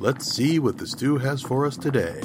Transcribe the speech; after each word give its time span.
Let's 0.00 0.26
see 0.26 0.60
what 0.60 0.78
the 0.78 0.86
stew 0.86 1.18
has 1.18 1.42
for 1.42 1.66
us 1.66 1.76
today. 1.76 2.20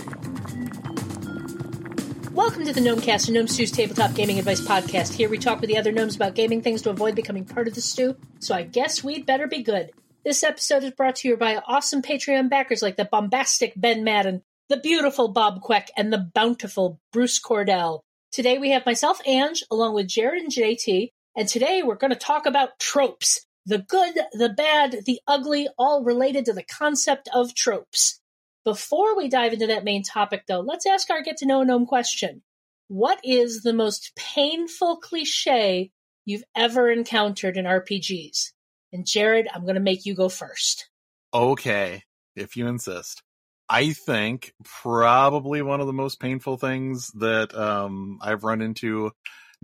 Welcome 2.32 2.66
to 2.66 2.74
the 2.74 2.82
Gnomecast, 2.82 3.32
Gnome 3.32 3.48
Stew's 3.48 3.72
tabletop 3.72 4.14
gaming 4.14 4.38
advice 4.38 4.62
podcast. 4.62 5.14
Here 5.14 5.28
we 5.28 5.40
talk 5.40 5.60
with 5.60 5.72
the 5.72 5.78
other 5.78 5.92
gnomes 5.92 6.16
about 6.16 6.36
gaming 6.36 6.62
things 6.62 6.84
to 6.84 6.92
avoid 6.92 7.16
becoming 7.16 7.46
part 7.46 7.68
of 7.68 7.74
the 7.74 7.82
stew, 7.82 8.16
so 8.38 8.54
I 8.54 8.62
guess 8.62 9.04
we'd 9.04 9.26
better 9.26 9.48
be 9.48 9.64
good. 9.64 9.90
This 10.24 10.44
episode 10.44 10.84
is 10.84 10.92
brought 10.92 11.16
to 11.18 11.28
you 11.28 11.36
by 11.36 11.56
awesome 11.66 12.04
Patreon 12.04 12.48
backers 12.48 12.84
like 12.84 12.96
the 12.96 13.06
bombastic 13.06 13.74
Ben 13.76 14.04
Madden, 14.04 14.44
the 14.70 14.78
beautiful 14.78 15.30
Bob 15.30 15.62
Queck, 15.64 15.88
and 15.98 16.14
the 16.14 16.30
bountiful 16.36 17.00
Bruce 17.12 17.42
Cordell. 17.42 18.02
Today 18.32 18.60
we 18.60 18.70
have 18.70 18.86
myself, 18.86 19.20
Ange, 19.26 19.64
along 19.72 19.96
with 19.96 20.08
Jared 20.08 20.44
and 20.44 20.52
JT, 20.52 21.10
and 21.36 21.48
today 21.48 21.82
we're 21.82 21.96
going 21.96 22.14
to 22.14 22.16
talk 22.16 22.46
about 22.46 22.78
tropes. 22.78 23.48
The 23.66 23.80
good, 23.80 24.16
the 24.34 24.50
bad, 24.50 24.98
the 25.06 25.20
ugly, 25.26 25.70
all 25.78 26.04
related 26.04 26.46
to 26.46 26.54
the 26.54 26.64
concept 26.64 27.30
of 27.34 27.56
tropes. 27.56 28.20
Before 28.66 29.16
we 29.16 29.30
dive 29.30 29.54
into 29.54 29.68
that 29.68 29.84
main 29.84 30.04
topic, 30.04 30.44
though, 30.48 30.62
let's 30.62 30.86
ask 30.86 31.10
our 31.10 31.22
get 31.22 31.38
to 31.38 31.46
know 31.46 31.62
a 31.62 31.66
gnome 31.66 31.86
question. 31.86 32.42
What 32.88 33.20
is 33.24 33.62
the 33.62 33.74
most 33.74 34.12
painful 34.16 34.98
cliche 34.98 35.92
you've 36.26 36.44
ever 36.56 36.92
encountered 36.92 37.58
in 37.58 37.66
RPGs? 37.66 38.52
And 38.92 39.06
Jared, 39.06 39.48
I'm 39.54 39.64
going 39.64 39.76
to 39.76 39.82
make 39.82 40.06
you 40.06 40.14
go 40.14 40.30
first. 40.30 40.90
Okay, 41.34 42.04
if 42.36 42.56
you 42.56 42.68
insist. 42.68 43.24
I 43.70 43.94
think 43.94 44.54
probably 44.64 45.62
one 45.62 45.82
of 45.82 45.88
the 45.88 45.94
most 45.94 46.20
painful 46.20 46.58
things 46.58 47.08
that 47.16 47.56
um, 47.56 48.20
I've 48.22 48.44
run 48.44 48.62
into, 48.62 49.12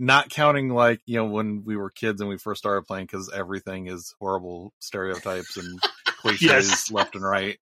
not 0.00 0.30
counting 0.30 0.70
like, 0.70 1.00
you 1.06 1.16
know, 1.18 1.26
when 1.26 1.62
we 1.64 1.76
were 1.76 1.90
kids 1.90 2.20
and 2.20 2.30
we 2.30 2.38
first 2.38 2.58
started 2.60 2.86
playing, 2.86 3.06
because 3.06 3.30
everything 3.32 3.86
is 3.86 4.14
horrible 4.18 4.72
stereotypes 4.80 5.56
and 5.58 5.80
cliches 6.18 6.40
Yes. 6.42 6.90
left 6.90 7.14
and 7.14 7.24
right. 7.24 7.58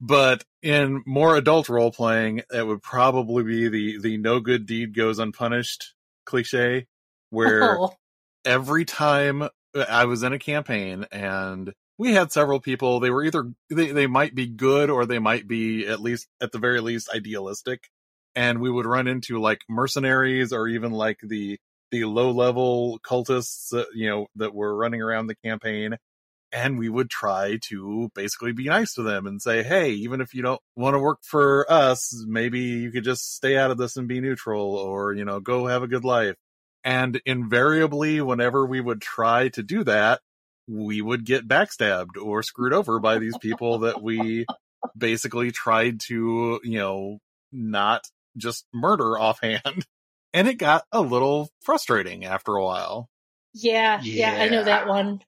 But 0.00 0.44
in 0.62 1.02
more 1.06 1.36
adult 1.36 1.68
role 1.68 1.92
playing, 1.92 2.42
it 2.52 2.66
would 2.66 2.82
probably 2.82 3.44
be 3.44 3.68
the 3.68 3.98
the 4.00 4.16
no 4.18 4.40
good 4.40 4.66
deed 4.66 4.94
goes 4.96 5.20
unpunished 5.20 5.94
cliche, 6.26 6.86
where 7.30 7.78
Oh, 7.78 7.94
every 8.44 8.84
time 8.84 9.42
uh, 9.42 9.48
I 9.88 10.06
was 10.06 10.24
in 10.24 10.32
a 10.32 10.38
campaign 10.40 11.06
and 11.12 11.72
we 11.98 12.14
had 12.14 12.32
several 12.32 12.58
people, 12.58 12.98
they 12.98 13.10
were 13.10 13.22
either 13.22 13.52
they, 13.70 13.92
they 13.92 14.08
might 14.08 14.34
be 14.34 14.48
good 14.48 14.90
or 14.90 15.06
they 15.06 15.20
might 15.20 15.46
be 15.46 15.86
at 15.86 16.00
least 16.00 16.26
at 16.40 16.50
the 16.50 16.58
very 16.58 16.80
least 16.80 17.08
idealistic. 17.14 17.88
And 18.34 18.60
we 18.60 18.70
would 18.70 18.86
run 18.86 19.08
into 19.08 19.40
like 19.40 19.60
mercenaries 19.68 20.52
or 20.52 20.68
even 20.68 20.92
like 20.92 21.18
the 21.22 21.58
the 21.90 22.04
low 22.04 22.30
level 22.30 22.98
cultists 23.06 23.68
that 23.70 23.88
you 23.94 24.08
know 24.08 24.26
that 24.36 24.54
were 24.54 24.74
running 24.74 25.02
around 25.02 25.26
the 25.26 25.36
campaign. 25.36 25.96
And 26.54 26.78
we 26.78 26.90
would 26.90 27.08
try 27.08 27.58
to 27.68 28.10
basically 28.14 28.52
be 28.52 28.64
nice 28.64 28.92
to 28.94 29.02
them 29.02 29.26
and 29.26 29.40
say, 29.40 29.62
Hey, 29.62 29.90
even 29.92 30.20
if 30.20 30.34
you 30.34 30.42
don't 30.42 30.60
want 30.76 30.94
to 30.94 30.98
work 30.98 31.20
for 31.22 31.70
us, 31.70 32.12
maybe 32.26 32.60
you 32.60 32.90
could 32.90 33.04
just 33.04 33.36
stay 33.36 33.56
out 33.56 33.70
of 33.70 33.78
this 33.78 33.96
and 33.96 34.06
be 34.06 34.20
neutral 34.20 34.74
or, 34.76 35.14
you 35.14 35.24
know, 35.24 35.40
go 35.40 35.66
have 35.66 35.82
a 35.82 35.88
good 35.88 36.04
life. 36.04 36.36
And 36.84 37.20
invariably, 37.24 38.20
whenever 38.20 38.66
we 38.66 38.80
would 38.80 39.00
try 39.00 39.48
to 39.50 39.62
do 39.62 39.84
that, 39.84 40.20
we 40.68 41.00
would 41.00 41.24
get 41.24 41.48
backstabbed 41.48 42.20
or 42.20 42.42
screwed 42.42 42.72
over 42.72 42.98
by 42.98 43.18
these 43.18 43.36
people 43.38 43.80
that 43.80 44.02
we 44.02 44.46
basically 44.96 45.52
tried 45.52 46.00
to, 46.00 46.60
you 46.64 46.78
know, 46.78 47.18
not 47.52 48.04
just 48.36 48.66
murder 48.72 49.18
offhand. 49.18 49.62
And 50.34 50.48
it 50.48 50.54
got 50.54 50.86
a 50.90 51.02
little 51.02 51.50
frustrating 51.60 52.24
after 52.24 52.54
a 52.56 52.64
while. 52.64 53.10
yeah, 53.52 54.00
yeah, 54.02 54.32
I 54.40 54.48
know 54.48 54.64
that 54.64 54.86
one. 54.88 55.20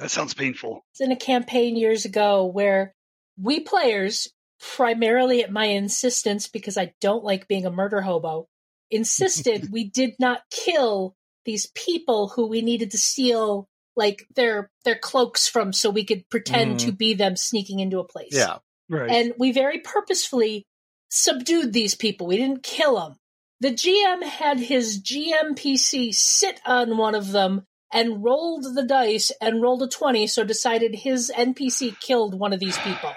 That 0.00 0.10
sounds 0.10 0.34
painful. 0.34 0.84
was 0.98 1.00
in 1.00 1.12
a 1.12 1.16
campaign 1.16 1.76
years 1.76 2.04
ago 2.04 2.44
where 2.46 2.92
we 3.40 3.60
players, 3.60 4.26
primarily 4.60 5.44
at 5.44 5.52
my 5.52 5.66
insistence, 5.66 6.48
because 6.48 6.76
I 6.76 6.92
don't 7.00 7.22
like 7.22 7.46
being 7.46 7.66
a 7.66 7.70
murder 7.70 8.00
hobo, 8.00 8.48
insisted 8.90 9.68
we 9.72 9.84
did 9.84 10.14
not 10.18 10.42
kill 10.50 11.14
these 11.44 11.70
people 11.76 12.26
who 12.26 12.48
we 12.48 12.60
needed 12.60 12.90
to 12.90 12.98
steal 12.98 13.68
like 13.94 14.26
their 14.34 14.72
their 14.84 14.98
cloaks 14.98 15.46
from 15.46 15.72
so 15.72 15.88
we 15.88 16.04
could 16.04 16.28
pretend 16.30 16.80
Mhm. 16.80 16.86
to 16.86 16.92
be 16.92 17.14
them 17.14 17.36
sneaking 17.36 17.78
into 17.78 18.00
a 18.00 18.04
place. 18.04 18.32
Yeah. 18.32 18.58
Right. 18.88 19.08
And 19.10 19.34
we 19.38 19.52
very 19.52 19.78
purposefully 19.78 20.66
subdued 21.10 21.72
these 21.72 21.94
people. 21.94 22.26
We 22.26 22.36
didn't 22.36 22.62
kill 22.62 22.96
them. 22.96 23.16
The 23.60 23.70
GM 23.72 24.22
had 24.22 24.60
his 24.60 25.02
GMPC 25.02 26.14
sit 26.14 26.60
on 26.64 26.96
one 26.96 27.14
of 27.14 27.32
them 27.32 27.64
and 27.92 28.22
rolled 28.22 28.64
the 28.74 28.84
dice 28.84 29.32
and 29.40 29.60
rolled 29.62 29.82
a 29.82 29.88
20, 29.88 30.26
so 30.26 30.44
decided 30.44 30.94
his 30.94 31.32
NPC 31.34 31.98
killed 32.00 32.38
one 32.38 32.52
of 32.52 32.60
these 32.60 32.78
people. 32.78 33.12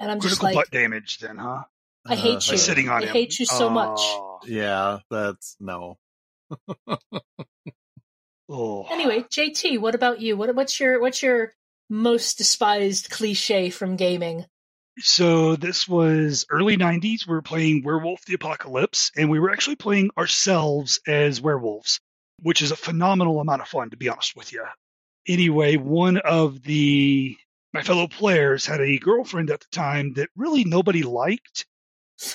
And 0.00 0.10
I'm 0.10 0.20
just 0.20 0.40
Critical 0.40 0.46
like, 0.46 0.54
butt 0.54 0.70
damage 0.70 1.18
then, 1.18 1.36
huh? 1.36 1.64
I 2.06 2.16
hate 2.16 2.36
Uh, 2.48 2.52
you. 2.52 2.56
Sitting 2.58 2.88
on 2.88 3.02
I 3.02 3.06
him. 3.06 3.12
hate 3.12 3.38
you 3.38 3.46
so 3.46 3.68
much. 3.70 3.98
Oh. 4.00 4.40
Yeah, 4.46 4.98
that's 5.10 5.56
no. 5.60 5.98
Oh. 8.48 8.86
Anyway, 8.90 9.22
JT, 9.22 9.80
what 9.80 9.94
about 9.96 10.20
you? 10.20 10.36
What, 10.36 10.54
what's 10.54 10.78
your 10.78 11.00
what's 11.00 11.20
your 11.22 11.52
most 11.90 12.38
despised 12.38 13.10
cliche 13.10 13.70
from 13.70 13.96
gaming? 13.96 14.46
So 14.98 15.56
this 15.56 15.86
was 15.86 16.46
early 16.50 16.76
90s. 16.76 17.26
We 17.26 17.34
were 17.34 17.42
playing 17.42 17.82
Werewolf 17.84 18.24
the 18.24 18.34
Apocalypse, 18.34 19.10
and 19.16 19.30
we 19.30 19.38
were 19.38 19.50
actually 19.50 19.76
playing 19.76 20.10
ourselves 20.16 21.00
as 21.06 21.40
werewolves, 21.40 22.00
which 22.40 22.62
is 22.62 22.70
a 22.70 22.76
phenomenal 22.76 23.40
amount 23.40 23.60
of 23.60 23.68
fun, 23.68 23.90
to 23.90 23.96
be 23.96 24.08
honest 24.08 24.34
with 24.34 24.52
you. 24.52 24.64
Anyway, 25.28 25.76
one 25.76 26.16
of 26.18 26.62
the 26.62 27.36
my 27.74 27.82
fellow 27.82 28.08
players 28.08 28.64
had 28.64 28.80
a 28.80 28.98
girlfriend 28.98 29.50
at 29.50 29.60
the 29.60 29.66
time 29.70 30.14
that 30.14 30.30
really 30.34 30.64
nobody 30.64 31.02
liked. 31.02 31.66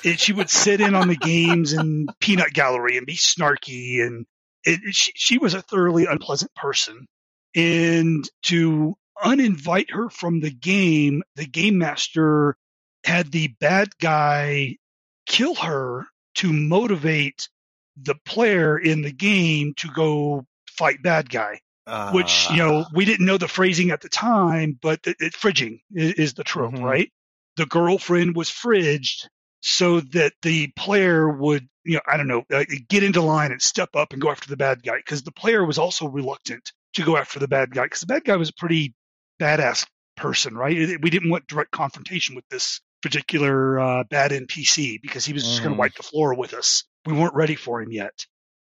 And 0.05 0.19
she 0.19 0.33
would 0.33 0.51
sit 0.51 0.81
in 0.81 0.93
on 0.93 1.07
the 1.07 1.15
games 1.15 1.73
and 1.73 2.07
peanut 2.19 2.53
gallery 2.53 2.97
and 2.97 3.07
be 3.07 3.15
snarky, 3.15 4.05
and 4.05 4.27
it, 4.63 4.93
she, 4.93 5.11
she 5.15 5.37
was 5.39 5.55
a 5.55 5.63
thoroughly 5.63 6.05
unpleasant 6.05 6.53
person. 6.53 7.07
And 7.55 8.29
to 8.43 8.95
uninvite 9.23 9.91
her 9.91 10.09
from 10.09 10.39
the 10.39 10.51
game, 10.51 11.23
the 11.35 11.45
game 11.45 11.77
master 11.77 12.55
had 13.03 13.31
the 13.31 13.47
bad 13.59 13.89
guy 13.99 14.77
kill 15.25 15.55
her 15.55 16.05
to 16.35 16.51
motivate 16.53 17.49
the 17.97 18.15
player 18.25 18.77
in 18.77 19.01
the 19.01 19.11
game 19.11 19.73
to 19.77 19.87
go 19.89 20.45
fight 20.69 21.01
bad 21.03 21.29
guy. 21.29 21.59
Uh, 21.87 22.11
Which 22.13 22.49
you 22.51 22.57
know 22.57 22.85
we 22.93 23.05
didn't 23.05 23.25
know 23.25 23.37
the 23.37 23.47
phrasing 23.47 23.91
at 23.91 24.01
the 24.01 24.09
time, 24.09 24.77
but 24.81 24.99
it, 25.05 25.17
it, 25.19 25.33
fridging 25.33 25.81
is, 25.93 26.13
is 26.13 26.33
the 26.35 26.43
trope, 26.43 26.73
Mhm. 26.73 26.83
right? 26.83 27.11
The 27.57 27.65
girlfriend 27.65 28.35
was 28.35 28.49
fridged 28.49 29.27
so 29.61 29.99
that 30.01 30.33
the 30.41 30.67
player 30.77 31.27
would, 31.29 31.67
you 31.83 31.95
know, 31.95 32.01
I 32.07 32.17
don't 32.17 32.27
know, 32.27 32.43
uh, 32.53 32.65
get 32.87 33.03
into 33.03 33.21
line 33.21 33.51
and 33.51 33.61
step 33.61 33.95
up 33.95 34.13
and 34.13 34.21
go 34.21 34.31
after 34.31 34.47
the 34.49 34.57
bad 34.57 34.83
guy 34.83 34.97
because 34.97 35.23
the 35.23 35.31
player 35.31 35.65
was 35.65 35.77
also 35.77 36.07
reluctant 36.07 36.71
to 36.93 37.03
go 37.03 37.17
after 37.17 37.39
the 37.39 37.47
bad 37.47 37.71
guy 37.71 37.83
because 37.83 38.01
the 38.01 38.07
bad 38.07 38.23
guy 38.23 38.35
was 38.37 38.49
a 38.49 38.53
pretty 38.53 38.93
badass 39.41 39.85
person, 40.15 40.55
right? 40.55 41.01
We 41.01 41.09
didn't 41.09 41.29
want 41.29 41.47
direct 41.47 41.71
confrontation 41.71 42.35
with 42.35 42.47
this 42.49 42.79
particular 43.01 43.79
uh, 43.79 44.03
bad 44.03 44.31
NPC 44.31 45.01
because 45.01 45.25
he 45.25 45.33
was 45.33 45.43
just 45.43 45.63
going 45.63 45.73
to 45.73 45.79
wipe 45.79 45.95
the 45.95 46.03
floor 46.03 46.35
with 46.35 46.53
us. 46.53 46.83
We 47.05 47.13
weren't 47.13 47.33
ready 47.33 47.55
for 47.55 47.81
him 47.81 47.91
yet. 47.91 48.25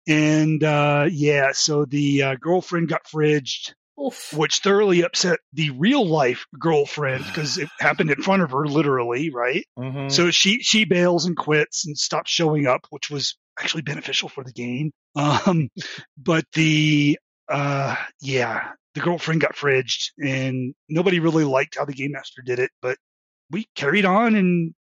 And 0.07 0.63
uh, 0.63 1.07
yeah, 1.09 1.51
so 1.53 1.85
the 1.85 2.23
uh, 2.23 2.35
girlfriend 2.35 2.89
got 2.89 3.05
fridged, 3.05 3.73
Oof. 4.03 4.33
which 4.33 4.57
thoroughly 4.57 5.03
upset 5.03 5.39
the 5.53 5.69
real 5.69 6.05
life 6.05 6.45
girlfriend 6.59 7.23
because 7.27 7.57
it 7.57 7.69
happened 7.79 8.09
in 8.09 8.21
front 8.21 8.41
of 8.41 8.51
her, 8.51 8.65
literally, 8.65 9.29
right? 9.29 9.65
mhm. 9.77 10.11
So 10.11 10.31
she 10.31 10.61
she 10.61 10.85
bails 10.85 11.25
and 11.25 11.37
quits 11.37 11.85
and 11.85 11.97
stops 11.97 12.31
showing 12.31 12.65
up, 12.65 12.87
which 12.89 13.09
was 13.09 13.37
actually 13.59 13.83
beneficial 13.83 14.29
for 14.29 14.43
the 14.43 14.53
game. 14.53 14.91
Um, 15.15 15.69
but 16.17 16.43
the 16.53 17.19
uh, 17.47 17.95
yeah, 18.19 18.71
the 18.95 19.01
girlfriend 19.01 19.41
got 19.41 19.55
fridged, 19.55 20.11
and 20.19 20.73
nobody 20.89 21.19
really 21.19 21.43
liked 21.43 21.77
how 21.77 21.85
the 21.85 21.93
game 21.93 22.11
master 22.11 22.41
did 22.41 22.59
it. 22.59 22.71
But 22.81 22.97
we 23.49 23.67
carried 23.75 24.05
on 24.05 24.35
and 24.35 24.73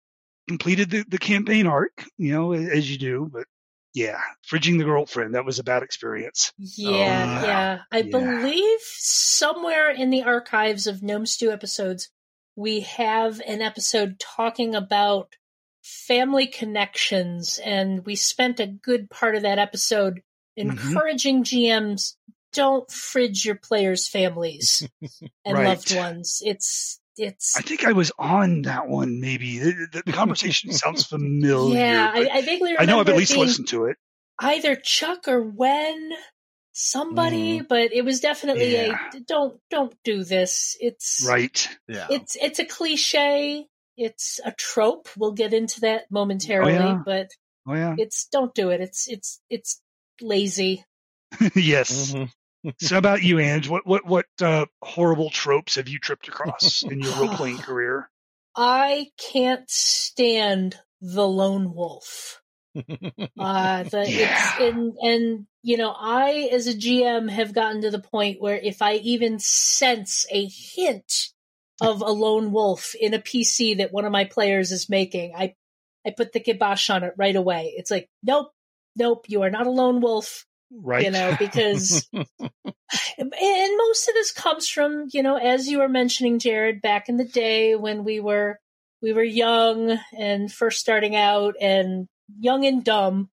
completed 0.48 0.90
the, 0.90 1.04
the 1.08 1.18
campaign 1.18 1.66
arc, 1.66 2.04
you 2.18 2.32
know, 2.32 2.52
as 2.52 2.90
you 2.90 2.98
do. 2.98 3.30
But 3.32 3.46
yeah, 3.94 4.20
fridging 4.48 4.78
the 4.78 4.84
girlfriend 4.84 5.34
that 5.34 5.44
was 5.44 5.58
a 5.58 5.64
bad 5.64 5.82
experience. 5.82 6.52
Yeah, 6.58 7.40
Oh, 7.40 7.46
yeah. 7.46 7.78
I 7.90 7.98
yeah. 7.98 8.10
believe 8.10 8.80
somewhere 8.82 9.90
in 9.90 10.10
the 10.10 10.22
archives 10.22 10.86
of 10.86 11.02
Gnome 11.02 11.26
Stew 11.26 11.50
episodes, 11.50 12.08
we 12.56 12.80
have 12.80 13.40
an 13.46 13.62
episode 13.62 14.18
talking 14.18 14.74
about 14.74 15.34
family 15.82 16.46
connections, 16.46 17.58
and 17.64 18.04
we 18.04 18.14
spent 18.16 18.60
a 18.60 18.66
good 18.66 19.08
part 19.10 19.34
of 19.36 19.42
that 19.42 19.58
episode 19.58 20.22
Mm-hmm. 20.58 20.88
encouraging 20.88 21.44
GMs 21.44 22.16
don't 22.52 22.90
fridge 22.90 23.44
your 23.44 23.54
players' 23.56 24.08
families 24.08 24.86
and 25.44 25.56
Right. 25.56 25.68
loved 25.68 25.94
ones. 25.94 26.42
It's 26.44 27.00
it's 27.16 27.56
I 27.56 27.60
think 27.62 27.84
I 27.84 27.92
was 27.92 28.12
on 28.18 28.62
that 28.62 28.88
one. 28.88 29.20
Maybe 29.20 29.58
the, 29.58 29.88
the, 29.92 30.02
the 30.06 30.12
conversation 30.12 30.72
sounds 30.84 31.04
familiar. 31.06 31.78
yeah. 31.78 32.10
I, 32.14 32.28
I 32.32 32.40
vaguely 32.42 32.72
remember 32.72 32.80
I 32.82 32.84
know 32.86 33.00
I've 33.00 33.08
at 33.08 33.16
least 33.16 33.36
listened 33.36 33.68
to 33.68 33.84
it. 33.86 33.96
either 34.40 34.74
Chuck 34.76 35.28
or 35.28 35.42
when 35.42 36.12
somebody, 36.72 37.60
but 37.60 37.92
it 37.92 38.04
was 38.04 38.20
definitely 38.20 38.72
Yeah. 38.74 38.96
a 39.14 39.20
don't 39.20 39.60
don't 39.70 39.94
do 40.04 40.24
this. 40.24 40.76
It's 40.80 41.24
Right. 41.26 41.68
yeah. 41.88 42.06
it's 42.10 42.36
it's 42.40 42.58
a 42.58 42.64
cliche. 42.64 43.66
it's 43.96 44.40
a 44.44 44.52
trope. 44.52 45.08
We'll 45.16 45.32
get 45.32 45.52
into 45.52 45.80
that 45.80 46.04
momentarily, 46.10 46.72
Oh, 46.74 46.78
yeah. 46.78 46.98
but 47.04 47.30
Oh 47.66 47.74
yeah. 47.74 47.94
it's 47.98 48.26
don't 48.26 48.54
do 48.54 48.70
it. 48.70 48.80
It's 48.80 49.08
it's 49.08 49.40
it's 49.50 49.80
lazy. 50.22 50.84
yes. 51.54 52.12
Mhm. 52.12 52.30
So 52.78 52.98
about 52.98 53.22
you, 53.22 53.38
Ange? 53.38 53.68
What 53.68 53.86
what 53.86 54.06
what 54.06 54.26
uh, 54.42 54.66
horrible 54.82 55.30
tropes 55.30 55.76
have 55.76 55.88
you 55.88 55.98
tripped 55.98 56.28
across 56.28 56.82
in 56.82 57.00
your 57.00 57.12
role 57.14 57.34
playing 57.34 57.58
career? 57.62 58.10
I 58.56 59.08
can't 59.32 59.68
stand 59.70 60.76
the 61.00 61.26
lone 61.26 61.74
wolf. 61.74 62.42
Uh, 62.76 62.82
the 63.84 64.04
Yeah. 64.06 64.28
it's 64.28 64.60
and 64.60 64.92
and 65.00 65.46
you 65.62 65.76
know, 65.76 65.94
I 65.96 66.50
as 66.52 66.66
a 66.66 66.74
GM 66.74 67.30
have 67.30 67.54
gotten 67.54 67.82
to 67.82 67.90
the 67.90 67.98
point 68.00 68.40
where 68.40 68.56
if 68.56 68.82
I 68.82 68.94
even 68.96 69.38
sense 69.38 70.26
a 70.30 70.46
hint 70.46 71.30
of 71.80 72.02
a 72.02 72.10
lone 72.10 72.52
wolf 72.52 72.94
in 72.94 73.14
a 73.14 73.18
PC 73.18 73.78
that 73.78 73.92
one 73.92 74.04
of 74.04 74.12
my 74.12 74.24
players 74.24 74.70
is 74.70 74.90
making, 74.90 75.34
I 75.34 75.54
I 76.06 76.10
put 76.10 76.32
the 76.32 76.40
kibosh 76.40 76.90
on 76.90 77.04
it 77.04 77.14
right 77.16 77.36
away. 77.36 77.74
It's 77.76 77.90
like, 77.90 78.08
nope, 78.22 78.52
nope, 78.96 79.24
you 79.28 79.42
are 79.42 79.50
not 79.50 79.66
a 79.66 79.70
lone 79.70 80.00
wolf. 80.00 80.46
Right. 80.72 81.04
You 81.04 81.10
know, 81.10 81.36
because 81.38 82.08
and 83.18 83.76
most 83.78 84.08
of 84.08 84.14
this 84.14 84.32
comes 84.32 84.68
from 84.68 85.06
you 85.12 85.22
know 85.22 85.36
as 85.36 85.68
you 85.68 85.78
were 85.78 85.88
mentioning 85.88 86.38
jared 86.38 86.80
back 86.82 87.08
in 87.08 87.16
the 87.16 87.24
day 87.24 87.74
when 87.76 88.04
we 88.04 88.20
were 88.20 88.58
we 89.02 89.12
were 89.12 89.22
young 89.22 89.98
and 90.16 90.52
first 90.52 90.80
starting 90.80 91.16
out 91.16 91.54
and 91.60 92.08
young 92.38 92.64
and 92.66 92.84
dumb 92.84 93.30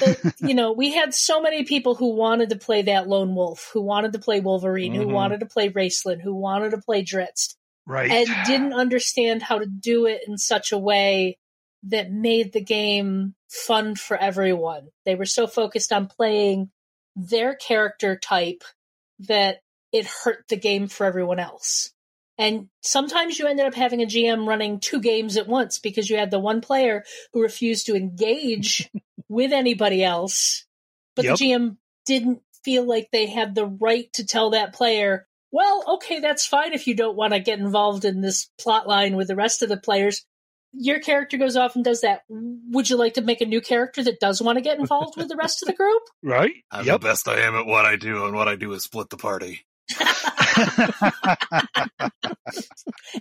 but, 0.00 0.18
you 0.40 0.54
know 0.54 0.72
we 0.72 0.92
had 0.92 1.14
so 1.14 1.40
many 1.40 1.64
people 1.64 1.94
who 1.94 2.14
wanted 2.14 2.50
to 2.50 2.56
play 2.56 2.82
that 2.82 3.08
lone 3.08 3.34
wolf 3.34 3.70
who 3.72 3.80
wanted 3.82 4.12
to 4.12 4.18
play 4.18 4.40
wolverine 4.40 4.94
who 4.94 5.06
Mhm. 5.06 5.12
wanted 5.12 5.40
to 5.40 5.46
play 5.46 5.68
Raistlin 5.70 6.20
who 6.20 6.34
wanted 6.34 6.70
to 6.70 6.78
play 6.78 7.04
Drizzt 7.04 7.54
right. 7.86 8.10
and 8.10 8.28
didn't 8.46 8.74
understand 8.74 9.42
how 9.42 9.58
to 9.58 9.66
do 9.66 10.06
it 10.06 10.22
in 10.26 10.38
such 10.38 10.72
a 10.72 10.78
way 10.78 11.38
that 11.84 12.10
made 12.10 12.52
the 12.52 12.60
game 12.60 13.34
fun 13.48 13.94
for 13.94 14.16
everyone. 14.16 14.88
They 15.04 15.14
were 15.14 15.24
so 15.24 15.46
focused 15.46 15.92
on 15.92 16.06
playing 16.06 16.70
their 17.16 17.54
character 17.54 18.16
type 18.16 18.62
that 19.20 19.60
it 19.92 20.06
hurt 20.06 20.44
the 20.48 20.56
game 20.56 20.88
for 20.88 21.06
everyone 21.06 21.38
else. 21.38 21.92
And 22.36 22.68
sometimes 22.82 23.38
you 23.38 23.46
ended 23.46 23.66
up 23.66 23.74
having 23.74 24.00
a 24.00 24.06
GM 24.06 24.46
running 24.46 24.78
two 24.78 25.00
games 25.00 25.36
at 25.36 25.48
once 25.48 25.80
because 25.80 26.08
you 26.08 26.16
had 26.16 26.30
the 26.30 26.38
one 26.38 26.60
player 26.60 27.04
who 27.32 27.42
refused 27.42 27.86
to 27.86 27.96
engage 27.96 28.88
with 29.28 29.52
anybody 29.52 30.04
else, 30.04 30.64
but 31.16 31.24
Yep. 31.24 31.38
the 31.38 31.44
GM 31.44 31.76
didn't 32.06 32.42
feel 32.64 32.84
like 32.84 33.08
they 33.10 33.26
had 33.26 33.54
the 33.54 33.66
right 33.66 34.12
to 34.12 34.24
tell 34.24 34.50
that 34.50 34.72
player, 34.72 35.26
well, 35.50 35.82
okay, 35.94 36.20
that's 36.20 36.46
fine 36.46 36.74
if 36.74 36.86
you 36.86 36.94
don't 36.94 37.16
want 37.16 37.32
to 37.32 37.40
get 37.40 37.58
involved 37.58 38.04
in 38.04 38.20
this 38.20 38.50
plot 38.58 38.86
line 38.86 39.16
with 39.16 39.28
the 39.28 39.36
rest 39.36 39.62
of 39.62 39.68
the 39.68 39.76
players. 39.76 40.24
Your 40.72 41.00
character 41.00 41.36
goes 41.38 41.56
off 41.56 41.74
and 41.76 41.84
does 41.84 42.02
that. 42.02 42.22
Would 42.28 42.90
you 42.90 42.96
like 42.96 43.14
to 43.14 43.22
make 43.22 43.40
a 43.40 43.46
new 43.46 43.60
character 43.60 44.02
that 44.04 44.20
does 44.20 44.42
want 44.42 44.56
to 44.56 44.62
get 44.62 44.78
involved 44.78 45.16
with 45.16 45.28
the 45.28 45.36
rest 45.36 45.62
of 45.62 45.66
the 45.68 45.74
group? 45.74 46.02
right. 46.22 46.52
I'm 46.70 46.84
Yep. 46.84 47.00
the 47.00 47.06
best 47.08 47.28
I 47.28 47.40
am 47.40 47.54
at 47.54 47.66
what 47.66 47.84
I 47.86 47.96
do, 47.96 48.24
and 48.26 48.34
what 48.34 48.48
I 48.48 48.56
do 48.56 48.72
is 48.74 48.84
split 48.84 49.08
the 49.10 49.16
party. 49.16 49.64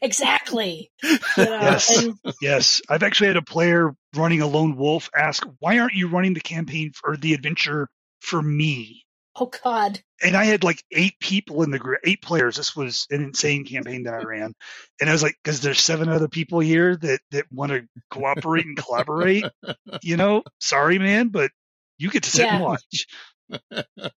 exactly. 0.02 0.92
You 1.04 1.10
know, 1.38 1.60
Yes. 1.62 2.04
and 2.04 2.16
yes. 2.42 2.82
I've 2.90 3.04
actually 3.04 3.28
had 3.28 3.38
a 3.38 3.42
player 3.42 3.96
running 4.16 4.42
a 4.42 4.48
lone 4.48 4.76
wolf 4.76 5.10
ask, 5.16 5.46
"Why 5.60 5.80
aren't 5.80 5.94
you 5.94 6.08
running 6.08 6.34
the 6.34 6.42
campaign 6.42 6.92
or 7.04 7.18
the 7.18 7.34
adventure 7.34 7.88
for 8.22 8.42
me?" 8.42 9.04
Oh 9.40 9.52
god, 9.64 10.02
and 10.22 10.36
I 10.36 10.46
had 10.46 10.64
like 10.64 10.84
eight 10.92 11.20
people 11.20 11.64
in 11.64 11.72
the 11.72 11.80
group, 11.80 12.00
eight 12.04 12.22
players. 12.22 12.58
This 12.58 12.76
was 12.76 13.08
an 13.10 13.24
insane 13.24 13.66
campaign 13.66 14.04
that 14.04 14.14
I 14.14 14.24
ran, 14.24 14.54
and 15.00 15.10
I 15.10 15.14
was 15.14 15.24
like, 15.24 15.36
because 15.44 15.62
there's 15.62 15.82
seven 15.82 16.10
other 16.10 16.28
people 16.28 16.60
here 16.60 16.96
that 16.96 17.20
that 17.32 17.46
want 17.52 17.72
to 17.72 17.88
cooperate 18.10 18.66
and 18.66 18.78
collaborate. 18.78 19.46
You 20.02 20.18
know, 20.18 20.44
sorry, 20.60 21.00
man, 21.00 21.30
but 21.30 21.52
you 21.98 22.10
get 22.10 22.24
to 22.24 22.32
sit 22.32 22.50
and 22.52 22.60
Yeah. 22.62 22.62
watch. 22.62 23.08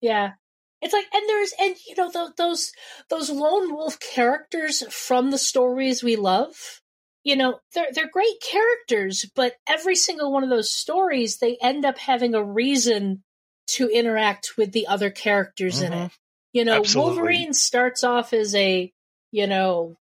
yeah. 0.01 0.33
It's 0.81 0.93
like, 0.93 1.07
and 1.13 1.29
there's, 1.29 1.53
and 1.61 1.75
you 1.89 1.95
know, 1.97 2.11
those 2.11 2.33
those 2.37 2.73
those 3.11 3.31
lone 3.31 3.75
wolf 3.75 3.99
characters 3.99 4.85
from 4.91 5.31
the 5.31 5.39
stories 5.39 6.03
we 6.03 6.17
love. 6.17 6.81
You 7.25 7.37
know, 7.37 7.59
they're 7.75 7.89
they're 7.93 8.09
great 8.11 8.41
characters, 8.41 9.27
but 9.35 9.55
every 9.69 9.97
single 9.97 10.33
one 10.33 10.45
of 10.45 10.51
those 10.51 10.71
stories, 10.71 11.39
they 11.39 11.57
end 11.61 11.85
up 11.85 11.99
having 11.99 12.35
a 12.35 12.45
reason 12.45 13.25
to 13.69 13.89
interact 13.89 14.57
with 14.57 14.73
the 14.73 14.87
other 14.87 15.11
characters 15.11 15.81
in 15.83 15.93
it. 15.93 16.13
You 16.53 16.65
know, 16.65 16.77
Absolutely. 16.81 17.13
Wolverine 17.17 17.53
starts 17.55 18.03
off 18.05 18.33
as 18.33 18.55
a, 18.55 18.93
you 19.31 19.47
know, 19.47 19.97